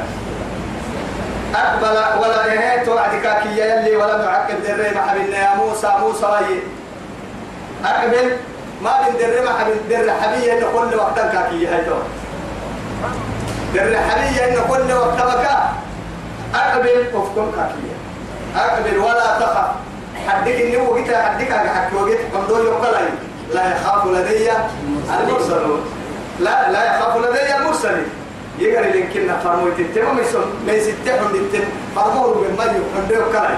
أقبل 1.55 2.21
ولا 2.21 2.55
نهيت 2.55 2.87
وعدك 2.87 3.41
كي 3.43 3.57
يلي 3.57 3.95
ولا 3.95 4.25
معكل 4.25 4.63
دري 4.63 4.91
ما 4.95 5.01
حبيبنا 5.01 5.37
يا 5.37 5.55
موسى 5.55 5.93
موسى 6.01 6.25
وي 6.25 6.59
أقبل 7.85 8.37
ما 8.81 8.91
بين 9.01 9.17
دري 9.17 9.41
ما 9.41 9.53
حبيب 9.59 9.89
دري 9.89 10.11
حبيبي 10.11 10.53
إن 10.53 10.63
كل 10.73 10.95
وقت 10.97 11.15
كاكي 11.15 11.67
هاي 11.67 11.85
تو 11.85 11.97
دري 13.75 13.97
حبيبي 13.97 14.45
إن 14.45 14.57
كل 14.69 14.93
وقت 14.93 15.17
بكا 15.17 15.73
أقبل 16.55 17.07
أفكم 17.13 17.51
كاكي 17.55 17.89
أقبل 18.55 18.97
ولا 18.97 19.39
تخف. 19.39 19.69
حدك 20.27 20.61
إني 20.61 20.77
وقت 20.77 21.09
حدك 21.15 21.51
حكي 21.51 21.95
وقت. 21.95 22.21
قمدو 22.33 22.55
يقلي 22.63 23.09
لا 23.53 23.63
يخاف 23.71 24.05
لدي 24.05 24.51
المرسلون. 25.19 25.81
لا 26.39 26.71
لا 26.71 26.81
يخاف 26.85 27.17
لدي 27.17 27.55
المرسلين. 27.55 28.09
يقال 28.59 28.89
لك 28.97 29.09
كنا 29.13 29.37
فرموا 29.39 29.69
تتم 29.77 30.15
ما 30.15 30.21
يسون 30.21 30.45
ما 30.67 30.73
يستحون 30.73 31.31
تتم 31.51 31.63
فرموا 31.95 32.33
بما 32.33 32.63
يخندوا 32.63 33.31
كلاي 33.31 33.55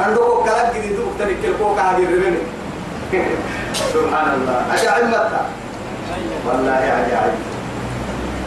عندو 0.00 0.42
كلاي 0.44 0.66
جديد 0.74 0.98
وقتني 0.98 1.34
كلكو 1.42 1.74
كهذه 1.74 2.02
الربن 2.02 2.36
سبحان 3.94 4.28
الله. 4.34 4.74
أشعر 4.74 5.04
متى 5.04 5.42
والله 6.46 6.72
عجائب 6.72 7.34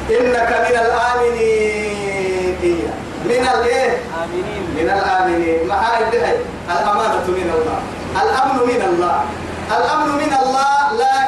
إنك 0.10 0.50
من 0.70 0.76
الآمنين. 0.86 2.58
من 3.26 3.44
الإيه 3.54 3.98
من 4.78 4.90
الآمنين. 4.90 5.68
ما 5.68 5.76
هاي 5.76 6.04
الأمانة 6.70 7.28
من 7.28 7.50
الله. 7.58 7.80
الأمن 8.24 8.58
من 8.68 8.82
الله. 8.90 9.18
الأمن 9.78 10.10
من 10.16 10.34
الله 10.44 10.78
لكن 10.94 11.27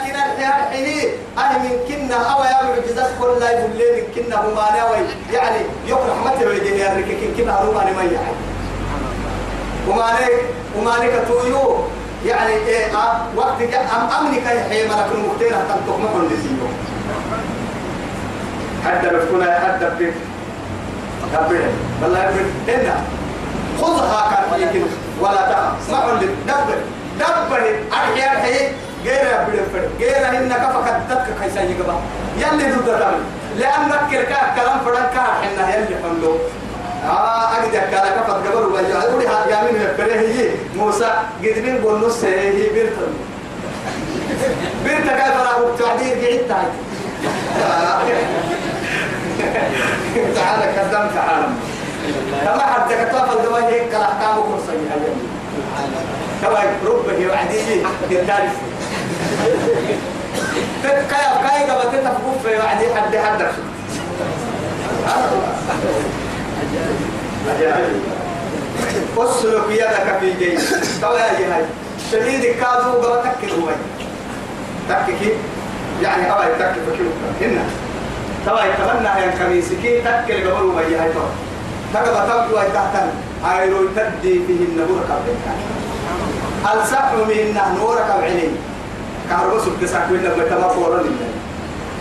أهل 1.38 1.60
من 1.60 1.78
كنا 1.88 2.16
أو 2.16 2.44
يا 2.44 2.64
معجزات 2.64 3.10
كل 3.22 3.40
لا 3.40 3.52
يقول 3.52 3.72
لي 3.78 4.02
من 4.02 4.08
كنا 4.16 4.36
هما 4.36 4.72
ناوي 4.78 4.98
يعني 5.34 5.62
يقرأ 5.88 6.14
رحمته 6.14 6.48
ويجي 6.48 6.80
يا 6.80 6.94
ريك 6.94 7.38
كنا 7.38 7.62
هما 7.64 7.72
ما 7.74 8.04
يعني 8.04 8.36
وما 9.88 10.04
عليك 10.04 10.40
وما 10.78 10.92
عليك 10.92 11.14
تويو 11.28 11.78
يعني 12.26 12.54
إيه 12.54 12.98
آه 12.98 13.22
وقت 13.36 13.62
جاء 13.62 13.82
أم 13.96 14.26
أمنك 14.26 14.44
يحيي 14.44 14.88
ملك 14.88 15.08
المختار 15.14 15.50
ما 15.88 16.10
كل 16.14 16.36
زيو 16.36 16.68
حتى 18.86 19.08
بتكون 19.10 19.44
حتى 19.44 19.90
بك 20.00 20.14
كبر 21.34 21.62
والله 22.04 22.20
يبر 22.24 22.46
هنا 22.68 23.04
خذها 23.82 24.32
كان 24.32 24.80
ولا 25.22 25.42
تخف 25.52 25.92
ما 25.92 25.98
عندك 25.98 26.28
دبر. 26.48 26.78
دبر. 27.20 27.80
أحيا 27.94 28.34
الحي 28.34 28.68
غير 29.06 29.26
يبر 29.26 29.64
فرد 29.74 29.90
غير 30.00 30.38
إنك 30.38 30.62
فقدتك 30.74 31.26
كيسا 31.44 31.62
يقبا 31.62 31.96
يلي 32.38 32.72
ضد 32.72 32.90
الرمي 32.90 33.24
لأنك 33.58 34.00
كركا 34.12 34.38
كلام 34.56 34.80
فرد 34.86 34.96
كار 35.16 35.32
حنا 35.42 35.76
يلي 35.76 35.96
حملو 36.04 36.38
آه 37.06 37.58
أجد 37.58 37.72
كلا 37.92 38.10
كفت 38.10 38.30
قبل 38.48 38.66
وجه. 38.74 38.98
أقول 39.04 39.26
ها 39.26 39.46
يا 39.50 39.62
من 39.64 39.82
يبره 39.82 40.14
هي 40.20 40.50
موسى 40.76 41.06
قد 41.40 41.62
بين 41.64 41.78
بونس 41.78 42.24
هي 42.26 42.70
بيرت 42.70 42.94
بيرت 44.84 45.04
كيف 45.04 45.38
راح 45.42 45.58
تعديل 45.80 46.42
قعدت 46.52 46.72
تعالى 50.36 50.80
قدام 50.80 51.10
تعالى 51.16 51.48
كما 52.44 52.62
حد 52.64 52.92
كتاب 52.94 53.38
الدواء 53.40 53.64
هيك 53.74 53.96
الأحكام 53.96 54.36
كرسي 54.36 54.78
كما 56.42 56.60
ربه 56.86 57.28
وعديه 57.30 57.84
يتعرف 58.10 58.52
كاي 60.84 61.50
كاي 61.50 61.70
قبل 61.70 61.92
تتفقوا 61.92 62.40
في 62.44 62.58
وعدي 62.58 62.96
حد 62.96 63.18
حد 63.18 63.42
اسلك 69.18 69.64
يدك 69.70 70.20
في 70.20 70.34
جيبك 70.34 70.62
توا 71.02 71.18
يا 71.18 71.56
هاي 71.56 71.66
شديد 72.12 72.44
كادو 72.44 72.92
قبل 72.92 73.22
تكل 73.24 73.52
هو 73.62 73.70
تككي 74.90 75.32
يعني 76.04 76.32
هواي 76.32 76.56
تكل 76.60 76.82
فكيلو 76.88 77.10
هنا 77.42 77.64
توا 78.46 78.60
يتمنى 78.64 79.22
يا 79.22 79.32
كميسكي 79.40 80.02
تكل 80.02 80.34
قبل 80.34 80.72
هو 80.72 80.80
يا 80.80 81.04
هاي 81.04 81.14
توا 81.14 81.30
تقبل 81.94 82.30
تبدو 82.30 82.58
تحتن 82.58 83.10
هايرو 83.44 83.88
تدي 83.96 84.34
فيه 84.48 84.66
النبور 84.66 85.02
قبل 85.10 85.36
السحر 86.74 87.16
من 87.18 87.58
نورك 87.78 88.16
بعيني 88.20 88.69
كهرباء 89.30 89.60
سبت 89.66 89.86
ساكوين 89.90 90.24
لما 90.24 90.44
تما 90.44 90.68
لله. 90.78 91.30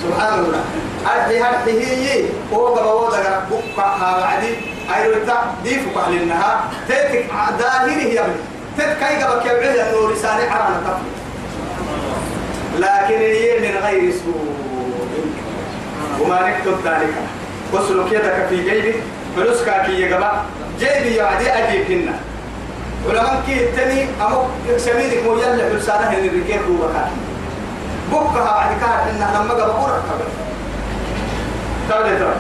سبحان 0.03 0.39
الله 0.39 0.63
أرحي 1.07 1.39
هرحي 1.39 1.71
هي 1.71 2.25
هو 2.53 2.67
قبوا 2.67 3.11
دقا 3.11 3.47
بقى 3.77 4.21
وعدي 4.21 4.53
أيرو 4.97 5.27
تا 5.27 5.37
ديف 5.65 5.99
قال 5.99 6.23
إنها 6.23 6.71
تك 6.89 7.25
ظاهره 7.59 8.03
يا 8.03 8.21
ابني 8.21 8.35
تك 8.79 8.97
كي 8.99 9.23
قبك 9.23 9.47
يبعد 9.47 9.77
النور 9.77 10.15
ساني 10.15 10.43
عرانا 10.51 10.81
تفل 10.87 11.09
لكن 12.81 13.19
هي 13.19 13.59
من 13.59 13.75
غير 13.85 14.13
سوء. 14.13 14.49
وما 16.21 16.49
نكتب 16.49 16.77
ذلك. 16.85 17.15
وسلك 17.73 18.13
يدك 18.13 18.47
في 18.49 18.57
جيبك 18.71 18.97
فلوسك 19.37 19.83
كي 19.87 20.01
يقبا 20.01 20.43
جيبي 20.79 21.15
يعدي 21.17 21.51
أجيب 21.51 21.91
هنا. 21.91 22.15
ولمن 23.07 23.43
كي 23.47 23.65
التاني 23.65 24.07
أمو 24.27 24.43
سمينك 24.77 25.23
مو 25.25 25.39
يلا 25.39 25.69
بلسانه 25.69 26.09
هن 26.09 26.25
الرجال 26.25 26.61
هو 26.69 26.89
بكاتي 26.89 27.17
بكها 28.13 28.45
بعد 28.45 28.71
كار 28.81 29.11
إنها 29.11 29.43
لما 29.43 29.55
قبا 29.55 29.73
قرأ 29.73 30.03
قبل. 30.11 30.29
تولي 31.89 32.19
تولي 32.19 32.35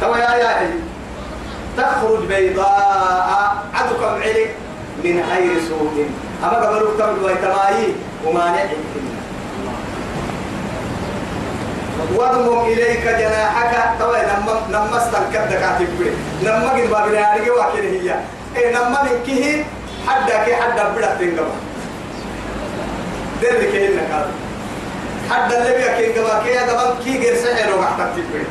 تولي 0.00 0.20
يا 0.20 0.34
يا 0.34 0.70
تخرج 1.76 2.26
بيضاء 2.28 3.56
عدك 3.74 4.02
عليك 4.02 4.50
من 5.04 5.24
غير 5.30 5.60
سوء. 5.68 6.06
أما 6.44 6.56
قبل 6.66 6.98
تولي 6.98 7.24
ويتمايي 7.24 7.94
وما 8.26 8.44
نعي 8.44 8.76
واضمم 12.16 12.60
إليك 12.64 13.04
جناحك. 13.04 13.98
توي 13.98 14.20
نم 14.20 14.48
نم 14.70 14.94
استنكد 14.94 15.52
كاتب 15.52 15.88
بيه 15.98 16.12
نم 16.50 16.68
قد 16.68 16.90
بابنا 16.90 17.20
عليك 17.26 17.48
واكل 17.56 17.78
هي. 17.78 18.14
إيه 18.56 18.74
نم 18.74 18.92
من 18.92 19.22
كه 19.26 19.64
حدا 20.06 20.44
كي 20.44 20.56
حدا 20.56 20.88
بلا 20.88 21.14
تنقبا 21.14 21.54
درك 23.42 23.74
إنك 23.74 24.10
هذا 24.12 24.30
حدا 25.30 25.58
اللي 25.58 25.78
بيا 25.78 25.96
كي 25.96 26.18
قبا 26.18 26.42
كي 26.44 26.58
قبا 26.58 26.96
كي 27.04 27.18
غير 27.18 27.36
سحر 27.36 27.78
وقع 27.78 27.96
كاتب 27.98 28.24
بيه 28.32 28.48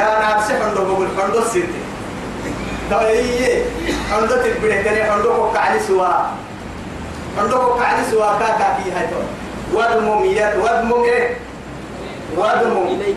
يا 0.00 0.04
نار 0.04 0.40
سحر 0.48 0.74
لو 0.74 0.84
بقول 0.84 1.08
حندو 1.18 1.40
سيتي 1.52 1.82
توي 2.90 3.62
حندو 4.12 4.34
تبيه 4.34 4.82
كني 4.82 5.04
حندو 5.04 5.34
كوكا 5.34 5.58
علي 5.58 5.80
سوا 5.80 6.08
حندو 7.38 7.58
كوكا 7.58 7.84
علي 7.84 8.02
سوا 8.10 8.38
كاكا 8.38 8.76
كي 8.84 8.90
هاي 8.90 9.06
تو 9.06 9.20
واضمم 9.76 10.24
يد 10.24 10.56
واضمم 10.56 11.04
إيه 11.04 11.36
واضمم 12.36 12.86
إليك 12.86 13.16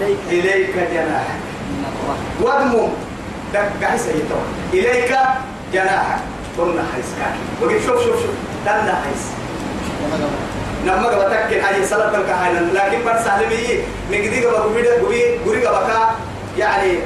إليك 0.00 0.18
إليك 0.30 0.76
جناحك 0.92 1.40
واضمم 3.54 3.80
دق 3.80 3.96
سيتو 3.96 4.40
إليك 4.72 5.16
جناحك. 5.72 6.20
قلنا 6.58 6.84
حيسكاك 6.94 7.34
وقف 7.62 7.86
شوف 7.86 8.04
شوف 8.04 8.16
شوف. 8.22 8.34
تنا 8.66 9.02
حيس 9.04 9.24
نما 10.86 11.06
قبل 11.06 11.30
تكن 11.30 11.60
هاي 11.60 11.84
سلطة 11.84 12.16
الكهانة 12.16 12.60
لكن 12.60 12.98
بس 13.06 13.24
سالمي 13.24 13.82
نقدي 14.10 14.46
قبل 14.46 14.56
قبيد 14.56 14.86
قبي 14.86 15.38
قبي 15.46 15.66
قبل 15.66 15.92
يعني 16.58 16.98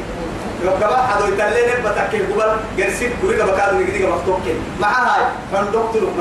قبل 0.66 0.96
حدو 0.96 1.26
يتلين 1.26 1.85
بتكن 1.85 2.33
قبل. 2.33 2.57
جرسيب 2.78 3.11
قبي 3.22 3.40
قبل 3.40 3.57
كادو 3.57 3.78
نقدي 3.78 4.04
قبل 4.04 4.24
توكل 4.26 4.57
مع 4.80 4.88
هاي 4.88 5.24
فندق 5.52 5.92
تلوك 5.92 6.12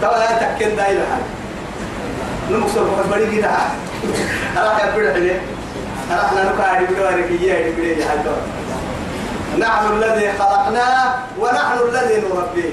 توا 0.00 0.16
هاي 0.16 0.34
تكن 0.40 0.76
دايلة 0.76 1.00
هاي. 1.00 1.22
نمكسر 2.50 2.84
فقط 2.86 3.06
بدي 3.12 3.36
كده 3.36 3.50
أنا 4.56 4.76
أحب 4.76 4.98
عليه 4.98 5.40
نكاد 6.10 6.92
بدوارك 6.92 7.30
إياه 7.30 7.70
بدي 7.70 8.04
هذا 8.04 8.36
نحن 9.58 9.92
الذي 9.92 10.32
خلقناه 10.38 11.14
ونحن 11.38 11.78
الذي 11.88 12.22
نربيه. 12.28 12.72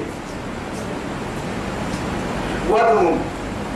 وضم 2.69 3.17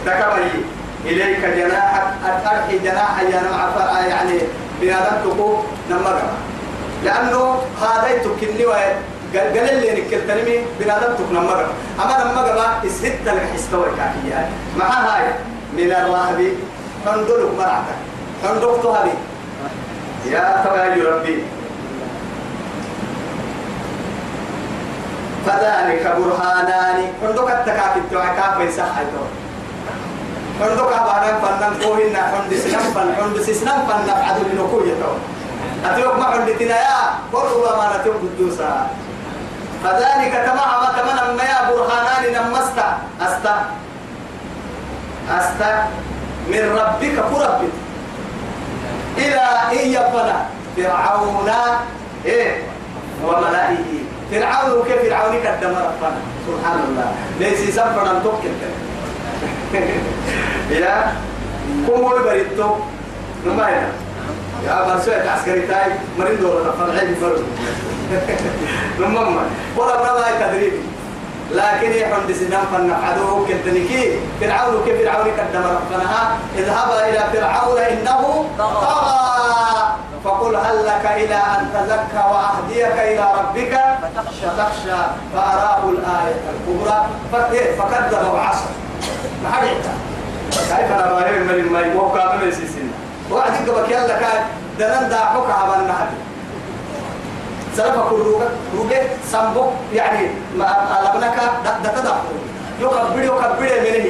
تكبري 0.06 0.66
إليك 1.06 1.46
جناحك 1.46 2.08
أترحي 2.26 2.80
جناح 2.80 3.24
نمع 3.24 3.70
يعني 4.08 4.40
بنادم 4.82 5.16
تقو 5.24 5.58
نمغا 5.90 6.34
لأنه 7.04 7.62
هذا 7.82 8.18
تكني 8.18 8.66
قال 8.66 9.70
اللي 9.70 10.02
نكلتني 10.02 10.60
بنادم 10.80 11.14
تك 11.14 11.32
نمغا 11.32 11.68
أما 12.00 12.34
ما 12.34 12.88
إسهت 12.88 13.20
لك 13.26 13.50
حستوى 13.54 13.86
كافية 13.98 14.50
مع 14.78 14.86
هاي 14.86 15.28
من 15.74 15.92
الرهب 15.92 16.50
فندلك 17.06 17.52
مرعتك. 17.58 18.00
فندقت 18.44 18.86
هذه 18.86 19.14
يا 20.26 20.64
تبا 20.64 21.10
ربي 21.10 21.44
فذلك 25.46 26.04
برهانان 26.18 27.00
فندق 27.22 27.50
التكاكي 27.60 28.02
توعكا 28.12 28.58
في 28.58 28.72
صحته 28.72 29.26
فندق 30.60 30.90
أبانا 31.02 31.40
فنن 31.40 31.84
قوهن 31.84 32.16
فند 32.32 32.52
سنم 32.58 32.80
فن 32.96 33.08
فند 33.20 33.42
سنم 33.42 33.80
فن 33.88 34.00
نفعد 34.08 34.38
لنكوية 34.52 34.94
أتوك 35.86 36.16
ما 36.20 36.32
فندتنا 36.32 36.76
يا 36.76 37.00
قروا 37.34 37.78
ما 37.78 37.98
نتوك 37.98 38.22
الدوسا 38.24 38.88
فذلك 39.84 40.34
تمام 40.46 40.72
ما 40.82 40.90
تمنى 40.98 41.38
ما 41.38 41.44
يا 41.44 41.70
برهانان 41.70 42.24
نمستا 42.34 42.98
أستا 43.22 43.56
أستا 45.30 45.88
من 46.48 46.78
ربك 46.78 47.16
فربك 47.34 47.85
إلى 49.18 49.42
إن 49.72 49.90
يفنى 49.90 50.36
فرعون 50.78 51.50
إيه؟ 52.26 52.64
وملائه 53.24 53.78
فرعون 54.32 54.84
كيف 54.88 55.02
فرعون 55.10 55.36
قدم 55.36 55.70
ربنا؟ 55.70 56.18
سبحان 56.48 56.80
الله. 56.90 57.14
ليس 57.40 57.76
سبنا 57.76 58.12
أن 58.12 58.24
تبكي 58.24 58.50
يا 60.72 61.14
كم 61.88 61.94
هو 61.94 62.24
بريتو 62.24 62.76
نماينا 63.46 63.88
يا 64.68 64.86
مرسوية 64.88 65.30
عسكري 65.30 65.62
تاي. 65.62 65.92
مرين 66.20 66.40
دولة 66.42 66.72
فرعين 66.72 67.16
فرد 67.22 67.44
نمما 69.00 69.44
ولا 69.78 69.96
برا 69.96 70.32
تدريبي 70.48 70.80
لكن 71.52 71.92
يحن 71.92 72.34
سنام 72.34 72.66
فنفعدوه 72.74 73.48
كالتنكي 73.48 74.20
فرعون 74.42 74.84
كيف 74.86 75.02
فرعون 75.02 75.28
قدم 75.28 75.64
ربنا. 75.64 76.38
اذهب 76.58 76.90
إلى 77.10 77.20
فرعون 77.34 77.78
إنه 77.78 78.46
طغى. 78.58 79.96
فقل 80.24 80.56
هل 80.56 80.86
لك 80.86 81.06
إلى 81.06 81.36
أن 81.36 81.70
تزكى 81.74 82.24
وأهديك 82.32 82.98
إلى 83.00 83.26
ربك؟ 83.38 83.74
فتخشى. 84.02 84.48
فتخشى. 84.48 85.02
فأراه 85.34 85.90
الآية 85.90 86.42
الكبرى. 86.54 87.06
فكذب 87.78 88.34
وعصى 88.34 88.66
ما 89.44 89.52
حد 89.52 89.68
كيف 90.52 90.92
أنا 90.92 91.14
باهي 91.14 91.40
من 91.40 91.50
الماي 91.50 91.96
وهو 91.96 92.14
كامل 92.14 92.48
يسيسين 92.48 92.92
وعدي 93.32 93.72
قبك 93.72 93.90
يلا 93.90 94.20
كان 94.20 94.44
دنان 94.80 95.10
داحوك 95.10 95.50
عبان 95.50 95.88
نحدي 95.88 96.18
سلفا 97.78 98.08
كل 98.10 98.16
روغة 98.16 98.50
سامبو 99.36 99.66
يعني 99.94 100.28
ما 100.58 100.68
ألبنك 101.02 101.38
دتدا 101.84 102.16
يكبر 102.82 103.24
يكبر 103.24 103.72
منه 103.84 104.06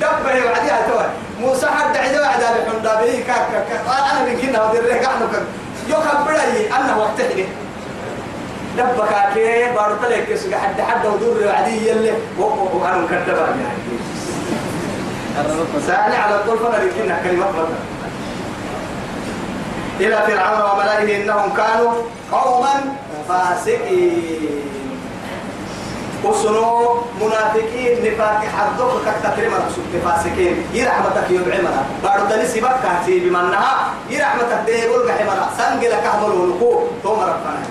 دبه 0.00 0.34
وعدي 0.46 0.70
هتوه 0.70 1.06
موسى 1.40 1.66
حد 1.66 1.96
عدا 1.96 2.26
عدا 2.26 2.48
بحمد 2.56 2.82
به 2.82 3.24
كا 3.26 3.34
كا 3.52 3.80
أنا 3.88 4.24
من 4.24 4.40
كنا 4.40 4.64
ودير 4.64 4.82
له 4.82 4.96
كحنو 4.96 5.26
كا 5.32 5.40
يكبر 5.88 6.30
أي 6.30 6.72
أنا 6.72 6.96
وقت 6.96 7.20
حدي. 7.32 7.44
دبك 8.78 9.12
كي 9.34 9.72
بارت 9.76 10.02
لك 10.10 10.26
كسر 10.30 10.58
حد 10.58 10.80
حد 10.80 11.06
ودور 11.06 11.46
وعدي 11.46 11.88
يلي. 11.88 12.12
وأنا 12.38 12.96
مكتبة 12.96 13.40
يعني. 13.40 13.84
سألني 15.86 16.16
على 16.16 16.38
طول 16.46 16.58
فنا 16.58 16.76
لكنا 16.84 17.18
كلمة 17.24 17.46
فنا 17.46 17.78
إلى 20.00 20.16
فرعون 20.26 20.70
وملئه 20.70 21.22
إنهم 21.22 21.52
كانوا 21.56 21.92
قوما 22.32 22.74
فاسقين 23.30 24.60
وسنو 26.24 26.96
منافقين 27.20 27.94
نفاق 28.04 28.40
حدوك 28.56 28.92
كتكري 29.06 29.48
من 29.48 29.60
رسول 29.66 29.84
فاسقين. 30.04 30.54
يرحمتك 30.74 31.30
يبعمنا 31.30 31.82
بارو 32.02 32.24
دلي 32.30 32.46
سيبك 32.46 32.74
كهتي 32.82 33.18
بمنها. 33.20 33.94
يرحمتك 34.10 34.60
دي 34.66 34.72
يقول 34.72 35.10
قحمنا 35.10 35.46
سنجل 35.58 35.90
كهمل 35.90 36.30
ونقو. 36.30 36.72
توم 37.02 37.20
ربنا 37.20 37.62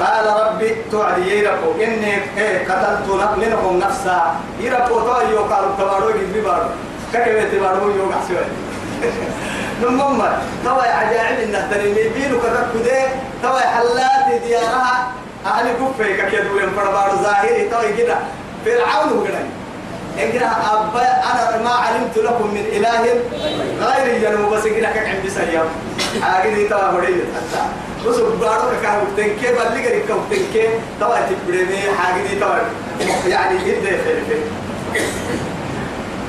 قال 0.00 0.26
ربي 0.26 0.76
توعدي 0.90 1.38
يربو 1.38 1.70
إني 1.82 2.14
إيه 2.38 2.68
قتلت 2.68 3.06
منهم 3.38 3.78
نفسا. 3.78 4.34
يربو 4.60 5.00
تو 5.00 5.20
يوكالو 5.30 5.68
تبارو 5.78 6.08
يجي 6.08 6.40
بارو 6.40 6.68
كيف 7.12 7.52
تبارو 7.52 7.90
يوكا. 7.90 8.20
سوى 8.28 8.44
نمم 9.82 10.22
توا 10.64 10.82
عجائب 10.82 11.38
إنه 11.48 11.68
تريني 11.70 12.08
بينو 12.08 12.40
كذا 12.40 12.68
كده. 12.74 13.02
توا 13.42 13.58
حلات 13.60 14.42
ديارها. 14.46 15.12
أهل 15.46 15.66
كفة 15.72 16.28
كيدو 16.30 16.58
يوم 16.58 16.70
فربارو 16.76 17.16
ظاهري 17.22 17.68
توا 17.68 17.96
كده 17.98 18.16
فرعون 18.64 19.26
كده 19.28 19.38
إن 20.24 20.42
أبا 20.42 21.02
أنا 21.02 21.62
ما 21.64 21.70
علمت 21.70 22.16
لكم 22.18 22.46
من 22.54 22.64
إله 22.72 23.02
غير 23.80 24.18
جنوب 24.22 24.54
بس 24.54 24.62
كده 24.64 24.88
كعم 24.92 25.16
بسيام 25.26 25.66
هاجي 26.22 26.68
توا 26.68 26.78
هوري 26.90 27.06
حتى. 27.06 27.62
بس 28.06 28.16
بارو 28.16 28.62
كده 28.82 29.02
وتنكي 29.02 29.46
بلي 29.52 29.82
كده 29.82 29.98
كده 29.98 30.14
وتنكي 30.16 30.68
توا 31.00 31.16
تبرمي 31.28 31.78
حاجة 31.98 32.40
توا 32.40 32.56
يعني 33.28 33.58
جدا 33.64 33.90
في 33.90 34.34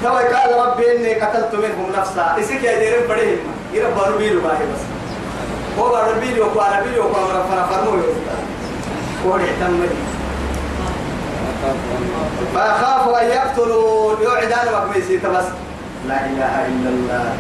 توا 0.06 0.22
قال 0.22 0.68
ربي 0.68 0.98
إني 0.98 1.14
قتلت 1.14 1.54
منهم 1.54 1.92
نفسا. 1.98 2.36
إسك 2.40 2.64
يا 2.64 2.80
ديرين 2.80 3.08
بديهم 3.10 3.38
يربى 3.74 4.02
ربيلو 4.14 4.42
باهي 4.42 4.66
بس. 4.70 4.84
هو 5.80 5.98
ربيلو 5.98 6.46
وقال 6.46 6.80
ربيلو 6.80 7.02
وقال 7.04 7.36
ربنا 7.36 7.66
فرمو 7.66 7.92
هو 9.26 9.38
يهتم 9.38 9.82
فأخاف 12.56 13.22
أن 13.22 13.28
يقتلوا. 13.28 14.16
يوعدان 14.22 14.68
وكميسي 14.74 15.18
بس. 15.18 15.46
لا 16.08 16.26
إله 16.26 16.54
إلا 16.68 16.90
الله. 16.90 17.34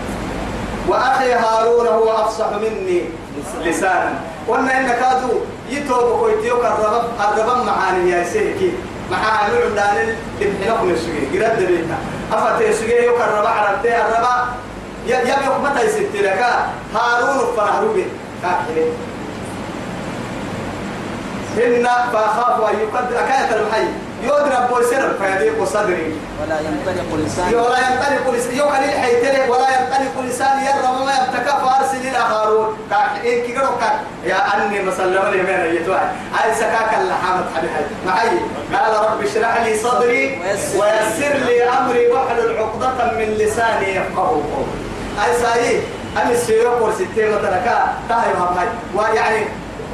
وأخي 0.88 1.34
هارون 1.34 1.88
هو 1.88 2.12
أفصح 2.12 2.50
مني 2.50 3.02
لسانا. 3.62 4.14
وأنا 4.48 4.80
إن 4.80 4.88
كادو 4.88 5.34
يتوب 5.70 6.20
كويتيو 6.20 6.62
كالربب 6.62 7.04
الربب 7.20 7.66
معاني 7.66 8.10
يا 8.10 8.24
سيكي. 8.24 8.72
معاني 9.12 9.56
عندان 9.66 10.16
الابحنق 10.42 10.84
نسوي 10.84 11.22
قرد 11.34 11.58
بيتا. 11.58 11.98
أفتي 12.34 13.06
يو 13.06 13.18
كالربع 13.18 13.50
عربتي 13.50 14.02
الربع 14.02 14.46
يبي 15.08 15.30
يقمتا 15.30 15.84
يستي 15.84 16.22
لك. 16.22 16.46
هارون 16.96 17.56
فرهروبي 17.58 18.06
كاكي 18.42 18.92
هن 21.58 21.88
فأخاف 22.14 22.70
أن 22.70 22.80
يقدر 22.80 23.20
أكاية 23.20 23.56
المحي 23.56 23.88
يضرب 24.26 24.70
بوسر 24.70 25.14
فيضيق 25.20 25.64
صدري. 25.64 26.20
ولا 26.42 26.60
ينطلق 26.60 27.10
لساني 27.26 27.56
ولا 27.56 27.78
ينطلق 27.78 28.34
لسان 28.34 28.58
يوكل 28.58 28.84
الحيتر 28.92 29.52
ولا 29.52 29.70
ينطلق 29.76 30.16
لسان 30.28 30.60
يرى 30.60 31.06
ما 31.06 31.14
يبتكى 31.20 31.54
فارسل 31.66 31.98
إلى 31.98 32.18
هارون. 32.18 32.78
كاك 32.90 33.24
إيه 33.24 33.46
كي 33.46 33.56
يا 34.26 34.40
أني 34.56 34.84
مسلم 34.84 35.26
لي 35.32 35.42
من 35.42 35.50
أيتها 35.50 36.14
هاي 36.34 36.56
سكاك 36.56 36.92
اللحامة 37.02 37.44
حبيبي. 37.56 37.74
معي. 38.06 38.40
قال 38.74 38.94
رب 39.06 39.22
اشرح 39.26 39.62
لي 39.64 39.78
صدري 39.78 40.42
ويسر. 40.80 41.34
لي 41.48 41.64
أمري 41.64 42.08
واحلل 42.08 42.58
عقدة 42.58 43.12
من 43.18 43.36
لساني 43.40 43.96
يفقه 43.96 44.28
قولي. 44.28 44.76
هاي 45.20 45.32
ساي 45.42 45.80
أنا 46.18 46.32
السيوق 46.32 46.94
ستين 46.94 47.32
مثلا 47.32 47.60
تاهي 48.10 48.34
هاي 48.34 48.68
ويعني 48.96 49.46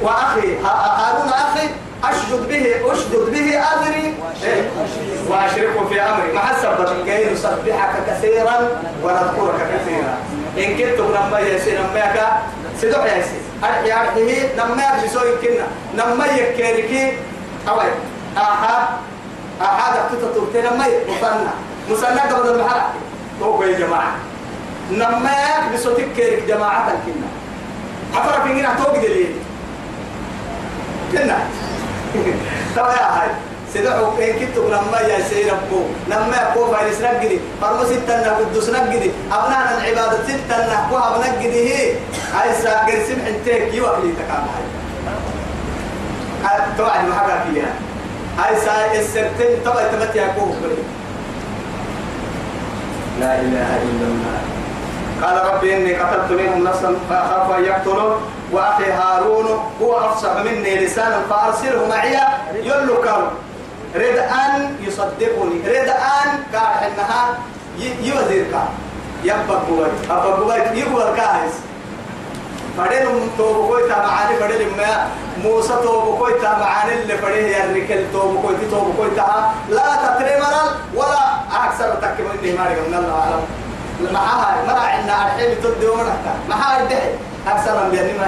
وأخي 0.02 0.56
هارون 0.64 1.28
أخي 1.28 1.68
أشدد 2.04 2.48
به 2.48 2.92
أشدد 2.92 3.30
به 3.30 3.58
أمري. 3.58 4.14
وأشركه 5.28 5.88
في 5.88 6.00
أمري. 6.00 6.32
مع 6.32 6.50
السبب 6.50 7.04
كي 7.06 7.32
نسبحك 7.32 7.94
كثيرا 8.08 8.56
ونذكرك 9.02 9.60
كثيرا. 9.72 10.14
إن 10.58 10.76
كنت 10.76 11.00
لما 11.00 11.38
يسي 11.40 11.70
نميك 11.78 12.22
سدوح 12.80 13.04
يسي 13.04 13.38
أرحي 13.64 13.92
أرحيه 13.92 14.54
نميك 14.58 15.04
بسوي 15.04 15.36
كنا 15.42 15.66
نمي 15.94 16.28
يكيركي 16.38 17.12
أوي. 17.68 17.90
أحد 18.36 18.86
أحد 19.62 19.96
أكتت 19.96 20.56
نمي 20.56 20.86
مصنع 21.08 21.52
مصنع 21.90 22.22
قبل 22.22 22.48
المحرق 22.50 22.92
هو 23.42 23.62
يا 23.62 23.78
جماعة. 23.78 24.12
نميك 24.90 25.74
بسوتك 25.74 26.08
كيرك 26.16 26.42
جماعة 26.48 26.92
كنا 27.06 27.28
عفرك 28.14 28.50
إننا 28.50 28.74
توقد 28.78 29.04
ليه 29.04 29.34
كنا. 31.12 31.38
ترى 32.76 32.92
يا 32.92 33.22
هاي 33.22 33.28
سيدعو 33.72 34.12
إن 34.18 34.32
كنت 34.38 34.56
لما 34.58 34.98
يا 35.00 35.20
سيد 35.30 35.48
ربو 35.48 35.80
لما 36.08 36.36
يقوم 36.36 36.74
فايرس 36.74 37.00
نجدي 37.00 37.40
فرمو 37.60 37.84
ستة 37.84 38.36
قدوس 38.36 38.68
نجدي 38.68 39.10
أبناء 39.32 39.78
العبادة 39.78 40.18
ستة 40.28 40.56
نحكو 40.72 40.96
أبنجدي 40.98 41.60
هي 41.68 41.92
هاي 42.34 42.62
ساقر 42.62 42.98
سمح 43.08 43.26
انتك 43.26 43.74
يوكلي 43.74 44.12
تكام 44.12 44.46
هاي 46.44 46.58
طبعا 46.78 47.02
محقا 47.02 47.44
فيها 47.44 47.72
هاي 48.38 48.56
سا 48.60 49.00
السرتين 49.00 49.60
طبعا 49.64 49.82
تمتي 49.88 50.18
يقوم 50.18 50.56
لا 53.20 53.40
إله 53.40 53.82
إلا 53.82 54.06
الله 54.12 54.40
قال 55.22 55.54
ربي 55.54 55.76
إني 55.76 55.94
قتلت 55.94 56.32
منهم 56.40 56.64
نفسا 56.64 56.94
فأخاف 57.10 57.58
أن 57.58 57.64
يقتلون 57.64 58.20
وأخي 58.52 58.92
هارون 58.92 59.46
هو 59.82 59.98
أفصح 59.98 60.36
مني 60.36 60.84
لسانا 60.84 61.22
فأرسله 61.30 61.88
معي 61.88 62.16
يلقى 62.54 63.18
رد 63.94 64.18
أن 64.18 64.76
يصدقني. 64.80 65.58
رد 65.66 65.88
أن 65.88 66.28
كاح 66.52 66.82
إنها 66.82 67.38
يوزيرك 67.78 68.54
يبقى 69.24 69.56
قوي 69.68 69.86
أبقى 70.10 70.32
قوي 70.32 70.78
يقول 70.78 71.16
كاهز. 71.16 71.52
فدين 72.78 73.30
توبو 73.38 73.68
كوي 73.68 73.88
تابعاني 73.88 74.36
فدين 74.36 74.68
ما 74.76 75.08
موسى 75.44 75.74
توبو 75.82 76.16
كوي 76.16 76.32
تابعاني 76.32 77.02
اللي 77.02 77.18
فدين 77.18 77.46
يركل 77.48 78.12
توبو 78.12 78.42
كوي 78.42 78.54
توبو 78.70 78.92
كوي 78.92 79.10
تها 79.16 79.54
لا 79.68 79.96
تترمرل 80.02 80.68
ولا 80.94 81.24
أكثر 81.64 81.94
تكمل 81.94 82.38
إني 82.42 82.52
مارك 82.58 82.78
من 82.88 82.94
الله 82.94 83.20
أعلم. 83.20 83.44
معها 84.12 84.64
مرا 84.66 84.80
عندنا 84.80 85.26
الحين 85.26 85.62
تدي 85.62 85.86
ومرحتا 85.86 86.34
معها 86.48 86.82
الدحي. 86.82 87.12
أكثر 87.46 87.84
من 87.84 87.90
بيني 87.90 88.12
ما 88.18 88.26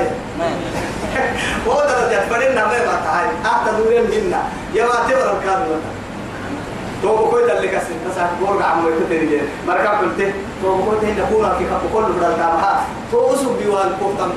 هو 1.69 1.81
درجة 1.81 2.21
فرنا 2.31 2.67
ما 2.67 2.77
يبقى 2.77 2.99
أحد 3.45 3.77
دورين 3.79 4.03
منا 4.03 4.43
يا 4.75 4.85
ما 4.85 4.93
تبر 5.09 5.39
الكاد 5.39 5.67
تو 7.03 7.17
بكوي 7.17 7.43
دل 7.43 7.63
لك 7.63 7.83
سن 7.89 8.11
بس 8.11 8.19
أقول 8.19 8.63
عم 8.63 8.85
ويكتير 8.85 9.43
مركب 9.67 9.89
قلت 9.89 10.33
تو 10.63 10.77
بكوي 10.77 11.01
تهين 11.01 11.19
نقول 11.19 11.47
كي 11.59 11.65
كم 11.65 11.81
كل 11.95 12.03
بدل 12.13 12.37
كامها 12.37 12.85
تو 13.13 13.35
أسوق 13.35 13.59
بيوان 13.59 13.93
كوفتم 14.01 14.33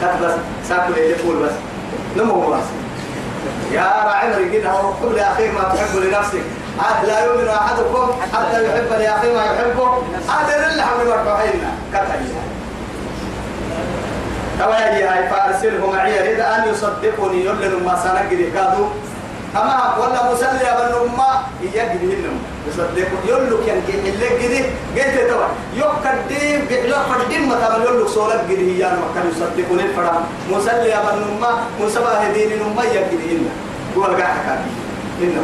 كات 0.00 0.22
بس. 0.22 0.32
ساكل 0.68 0.92
اللي 0.98 1.14
فول 1.14 1.36
بس. 1.36 1.52
نمو 2.16 2.50
بس. 2.50 2.64
يا 3.72 3.82
راعي 3.82 4.32
رجل 4.32 4.66
هو 4.66 4.92
حب 4.94 5.12
لأخيك 5.12 5.54
ما 5.54 5.62
تحب 5.62 5.96
لنفسك. 5.96 6.42
عاد 6.80 7.04
لا 7.06 7.24
يؤمن 7.24 7.48
أحدكم 7.48 8.12
حتى 8.32 8.64
يحب 8.64 8.88
لأخيه 8.98 9.34
ما 9.34 9.44
يحبه. 9.44 9.98
هذا 10.28 10.70
اللي 10.70 10.82
حمل 10.82 11.08
مرفعين 11.08 11.62
كتايا 11.92 12.59
تواجي 14.60 15.02
هاي 15.04 15.28
فارسله 15.32 15.90
معي 15.92 16.34
إذا 16.34 16.44
أن 16.56 16.62
يصدقني 16.68 17.44
يقول 17.44 17.82
ما 17.84 17.94
سنجري 18.04 18.50
كادو. 18.50 18.84
أما 19.56 19.96
ولا 19.98 20.32
مسلي 20.32 20.62
أبن 20.72 21.10
ما 21.18 21.30
يجري 21.62 22.24
يصدق 22.68 23.08
يقول 23.28 23.44
لك 23.50 23.68
يعني 23.68 23.80
اللي 24.10 24.28
جدي 24.40 24.60
جيت 24.94 25.30
توا. 25.30 25.48
كديم 26.04 26.60
بيحلو 26.68 26.94
فردين 27.10 27.48
ما 27.48 27.56
يقول 27.84 28.02
لك 28.02 28.08
سولك 28.08 28.44
جدي 28.50 28.78
هي. 28.78 28.86
أنا 28.86 29.00
كان 29.14 29.24
يصدقني 29.32 29.94
فرام 29.96 30.22
مسلي 30.50 30.94
أبن 30.94 31.40
ما 31.40 31.50
مسبا 31.80 32.12
هدين 32.22 32.50
ما 32.76 32.84
يجري 32.84 33.26
هنا 33.32 33.52
هو 33.96 34.16
كان 34.16 34.60
إنه 35.22 35.42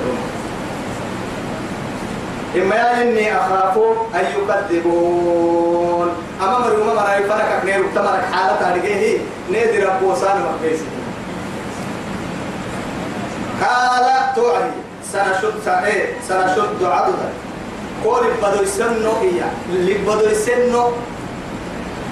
إما 2.57 3.03
إني 3.03 3.37
أخاف 3.37 3.79
أن 4.15 4.25
يكذبون. 4.37 6.09
أما 6.43 6.59
مريم 6.59 6.87
ما 6.87 7.03
رأي 7.03 7.23
فرق 7.25 7.65
نير 7.65 7.85
تمرك 7.95 8.25
حالة 8.33 8.57
تارجيه 8.61 9.19
نيدر 9.51 9.97
أبوسان 9.97 10.43
مقبيس 10.43 10.81
قال 13.63 14.35
توعي. 14.37 14.71
سنشد 15.13 15.69
إيه 15.69 16.15
سنشد 16.29 16.83
عضدا 16.83 17.29
قول 18.05 18.25
بدو 18.43 18.63
السنو 18.63 19.13
إياه. 19.23 19.51
اللي 19.69 19.95
بدو 19.95 20.27
السنو 20.27 20.91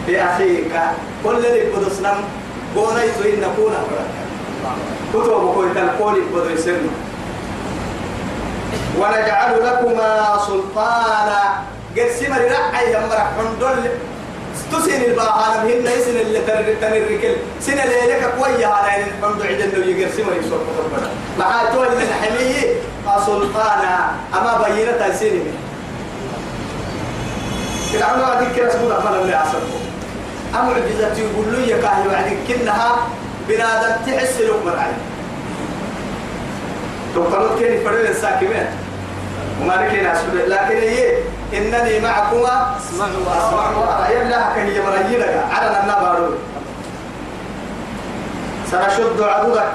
بأخيك. 0.06 0.72
كل 1.24 1.36
اللي 1.46 1.70
بدو 1.76 1.88
سنم. 1.90 2.18
قونيت 2.76 3.18
إن 3.26 3.40
نكون 3.40 3.74
كتب 5.14 5.30
قول 5.30 5.78
القول 5.78 6.20
بدو 6.34 6.48
السنو. 6.54 6.90
ونجعل 8.98 9.52
لكما 9.66 10.38
سلطانا. 10.46 11.42
قد 11.96 12.08
سمر 12.20 12.40
رعي 12.40 12.92
يمرح 12.94 13.26
حندل 13.38 13.90
تسين 14.72 15.04
الباهان 15.04 15.66
بهن 15.66 15.86
يسن 15.86 16.16
اللي 16.16 16.40
تنركل 16.80 17.36
سنة 17.60 17.84
ليلك 17.84 18.34
كوية 18.38 18.66
على 18.66 18.88
ان 18.96 19.08
الحمد 19.08 19.42
عدن 19.42 19.70
لو 19.74 19.88
يقر 19.88 20.10
سمر 20.16 20.32
يسوق 20.36 20.60
مع 21.38 21.64
تول 21.72 21.86
من 21.86 22.08
حمية 22.22 22.74
سلطانا. 23.26 24.10
أما 24.34 24.52
بينة 24.68 25.12
سنة 25.20 25.44
فرعون 27.92 28.20
وعدك 28.20 28.56
كلا 28.56 28.72
سبونا 28.72 29.00
أمانا 29.02 29.20
اللي 29.20 29.34
عصركم 29.34 29.80
أم 30.54 30.70
عجزة 30.70 31.16
يقول 31.22 31.46
لي 31.52 31.66
كاهي 31.82 32.08
وعدك 32.08 32.36
كنها 32.48 32.96
بنادم 33.48 33.94
تحس 34.06 34.40
لك 34.40 34.50
تقتلوا 37.14 37.58
كيف 37.58 37.84
فرد 37.84 38.04
الساكمين 38.04 38.66
وما 39.62 39.72
لك 39.72 40.02
ناسب 40.02 40.34
لكن 40.34 40.76
هي 40.76 41.18
إنني 41.54 42.00
معكما 42.00 42.76
أسمع 42.78 43.06
وأرى 43.26 44.14
يلا 44.14 44.40
كهي 44.54 44.80
مريلك 44.82 45.44
على 45.50 45.80
النبارو 45.80 46.34
سنشد 48.70 49.20
عضدك 49.22 49.70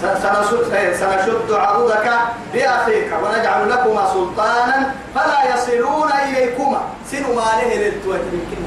سنشد 0.00 0.94
سنشد 1.00 1.52
عضدك 1.52 2.10
بأخيك. 2.54 3.10
ونجعل 3.22 3.70
لكما 3.70 4.08
سلطانا 4.12 4.94
فلا 5.14 5.54
يصلون 5.54 6.10
إليكما. 6.28 6.80
سنو 7.10 7.34
ما 7.34 7.40
له 7.40 7.74
للتوت 7.74 8.20
يمكن 8.32 8.62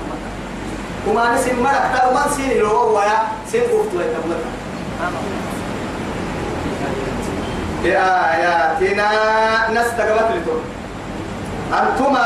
وما 1.08 1.36
نسم 1.36 1.64
مرك 1.64 1.84
ترى 1.94 2.12
من 2.14 2.32
سين 2.36 2.58
لو 2.58 2.98
ويا 2.98 3.18
سين 3.52 3.62
قفت 3.62 3.94
ويتمك 3.96 4.44
بآياتنا 7.88 9.10
نستقبت 9.72 10.30
لتو 10.36 10.58
أنتما 11.80 12.26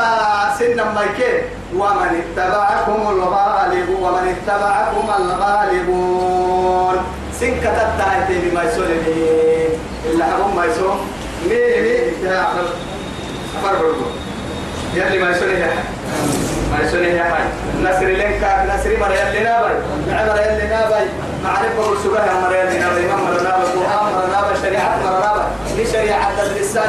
سن 0.58 0.78
ميكي 0.96 1.32
ومن 1.76 2.22
اتبعكم 2.22 3.00
الغالب 3.10 3.88
ومن 4.02 4.34
اتبعكم 4.34 5.06
الغالبون. 5.18 6.96
سن 7.40 7.54
كتبت 7.60 8.00
آيتي 8.10 8.50
بما 8.50 8.62
يسول 8.62 8.86
إلا 10.06 10.24
حبهم 10.24 10.56
ما 10.56 10.64
يسول 10.64 10.96
مي 11.48 11.80
مي 11.82 11.94
يا 12.28 12.42
أخر 12.42 12.66
أخر 13.64 13.76
برضو 13.82 14.06
يلي 14.94 15.18
ما 15.18 15.30
يسول 15.30 15.48
ما 16.72 16.78
يسول 16.84 17.04
يا 17.04 17.24
حي. 17.24 17.44
نسر 17.82 18.06
لنك 18.06 18.42
نسر 18.70 18.90
مريم 19.00 19.28
لنا 19.34 19.62
بي. 19.62 19.74
نعم 20.10 20.26
مريم 20.28 20.58
لنا 20.60 20.80
بي. 20.88 21.10
معرفة 21.44 21.92
السبحة 21.92 22.40
مريم 22.40 22.66
لنا 22.76 22.88
بي 22.94 23.06
إمام 23.06 23.20
مرنا 23.24 23.56
بي 23.58 23.64
قرآن 23.64 24.04
مرنا 24.14 24.40
بي 24.48 24.54
شريعة 24.62 24.96
مرنا 25.04 25.48
بي 25.76 25.82
لشريعة 25.82 26.28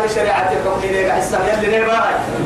لشريعة 0.05 0.51
الحكم 0.51 0.81
لك 0.83 1.11
حسام 1.11 1.41
يلي 1.63 1.77
نبا 1.79 1.99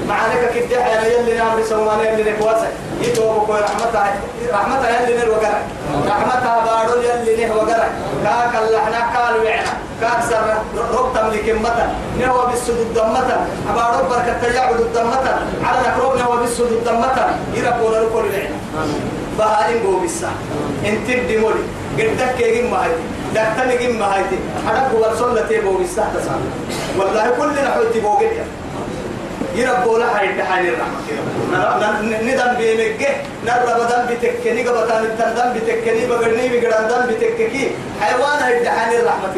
معانك 0.07 0.51
كده 0.55 0.85
يا 0.85 1.01
يلي 1.19 1.37
نامر 1.37 1.63
سومان 1.69 1.99
يلي 1.99 2.31
نكواسك 2.31 2.71
يتوبك 3.01 3.49
رحمتها 3.49 4.13
رحمتها 4.53 5.01
يلي 5.01 5.17
نر 5.17 5.29
وقرأ. 5.29 5.61
رحمتها 6.07 6.55
بارو 6.65 7.01
يلي 7.01 7.45
نه 7.45 7.55
وقرأ. 7.55 7.87
كاك 8.23 8.53
اللحنا 8.63 8.99
قال 9.15 9.35
وعنا. 9.43 9.73
كاك 10.01 10.21
سر 10.29 10.45
رب 10.93 11.13
تملك 11.15 11.49
متى 11.63 11.85
نهو 12.19 12.45
بالسدود 12.47 12.93
دمتا 12.93 13.37
أبارو 13.69 14.09
بركة 14.09 14.53
يعبد 14.55 14.79
الدمتا 14.79 15.33
على 15.63 15.79
نكروب 15.87 16.15
نهو 16.17 16.37
بالسدود 16.37 16.83
دمتا 16.85 17.25
يرقون 17.53 17.93
الكل 17.93 18.25
وعنا 18.33 18.49
بهارين 19.37 19.83
قوم 19.83 20.03
الساعة. 20.03 20.33
انت 20.85 21.07
بدي 21.11 21.37
مولي. 21.37 21.63
قدك 21.97 22.35
كيجين 22.37 22.71
ما 22.71 22.77
هايتي 22.83 23.03
دكتني 23.35 23.93
ما 23.93 24.05
هايتي. 24.05 24.37
حرق 24.67 24.91
ورسول 24.99 25.47
تيبو 25.47 25.77
بالساعة 25.77 26.13
تسعة 26.17 26.39
والله 26.97 27.29
كلنا 27.29 27.69
حوتي 27.69 27.99
بوجد 27.99 28.31
يربو 29.55 29.97
لها 29.97 30.21
يدحان 30.21 30.65
الرحمة. 30.65 30.99
ندم 31.51 32.53
بيمجه 32.57 33.15
نرب 33.45 33.79
دم 33.89 34.03
بتكني 34.09 34.61
قبطان 34.67 35.03
التندم 35.03 35.49
بتكني 35.55 36.05
بقرني 36.07 36.45
بقران 36.49 36.87
دم 36.87 37.01
بتككي 37.13 37.71
حيوان 38.01 38.51
يدحان 38.51 38.91
الرحمة 38.99 39.35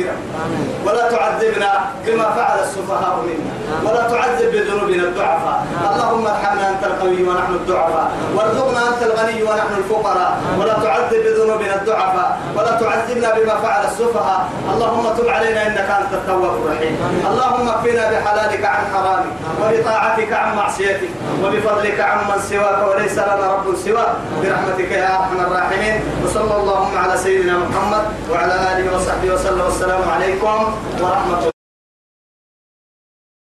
ولا 0.85 1.09
تعذبنا 1.11 1.71
بما 2.05 2.23
فعل 2.37 2.59
السفهاء 2.59 3.15
منا 3.27 3.53
ولا 3.91 4.01
تعذب 4.09 4.51
بذنوبنا 4.51 5.03
الضعفاء 5.03 5.65
اللهم 5.91 6.27
ارحمنا 6.27 6.69
انت 6.69 6.83
القوي 6.83 7.23
ونحن 7.23 7.53
الضعفاء 7.53 8.11
وارزقنا 8.35 8.81
انت 8.89 9.01
الغني 9.03 9.43
ونحن 9.43 9.73
الفقراء 9.77 10.37
ولا 10.59 10.73
تعذب 10.73 11.23
بذنوبنا 11.25 11.75
الضعفاء 11.75 12.39
ولا 12.55 12.71
تعذبنا 12.81 13.29
بما 13.37 13.55
فعل 13.63 13.85
السفهاء 13.85 14.49
اللهم 14.73 15.05
تب 15.17 15.27
علينا 15.29 15.67
انك 15.67 15.89
انت 16.01 16.13
التواب 16.13 16.53
الرحيم 16.65 16.95
اللهم 17.31 17.69
اكفنا 17.69 18.03
بحلالك 18.11 18.65
عن 18.65 18.83
حرامك 18.93 19.31
وبطاعتك 19.61 20.33
عن 20.33 20.55
معصيتك 20.55 21.09
وبفضلك 21.43 21.98
عن 22.01 22.17
من 22.27 22.39
سواك 22.49 22.79
وليس 22.87 23.17
لنا 23.17 23.45
رب 23.53 23.75
سواك. 23.85 24.15
برحمتك 24.43 24.91
يا 24.91 25.09
أرحم 25.19 25.39
الراحمين. 25.39 25.95
وصلى 26.25 26.55
اللهم 26.55 26.97
على 26.97 27.17
سيدنا 27.17 27.57
محمد 27.57 28.03
وعلى 28.31 28.53
آله 28.53 28.85
وصحبه 28.95 29.33
وسلم. 29.33 29.61
والسلام 29.61 30.03
عليكم 30.09 30.57
ورحمة 31.01 31.37
الله. 31.37 31.58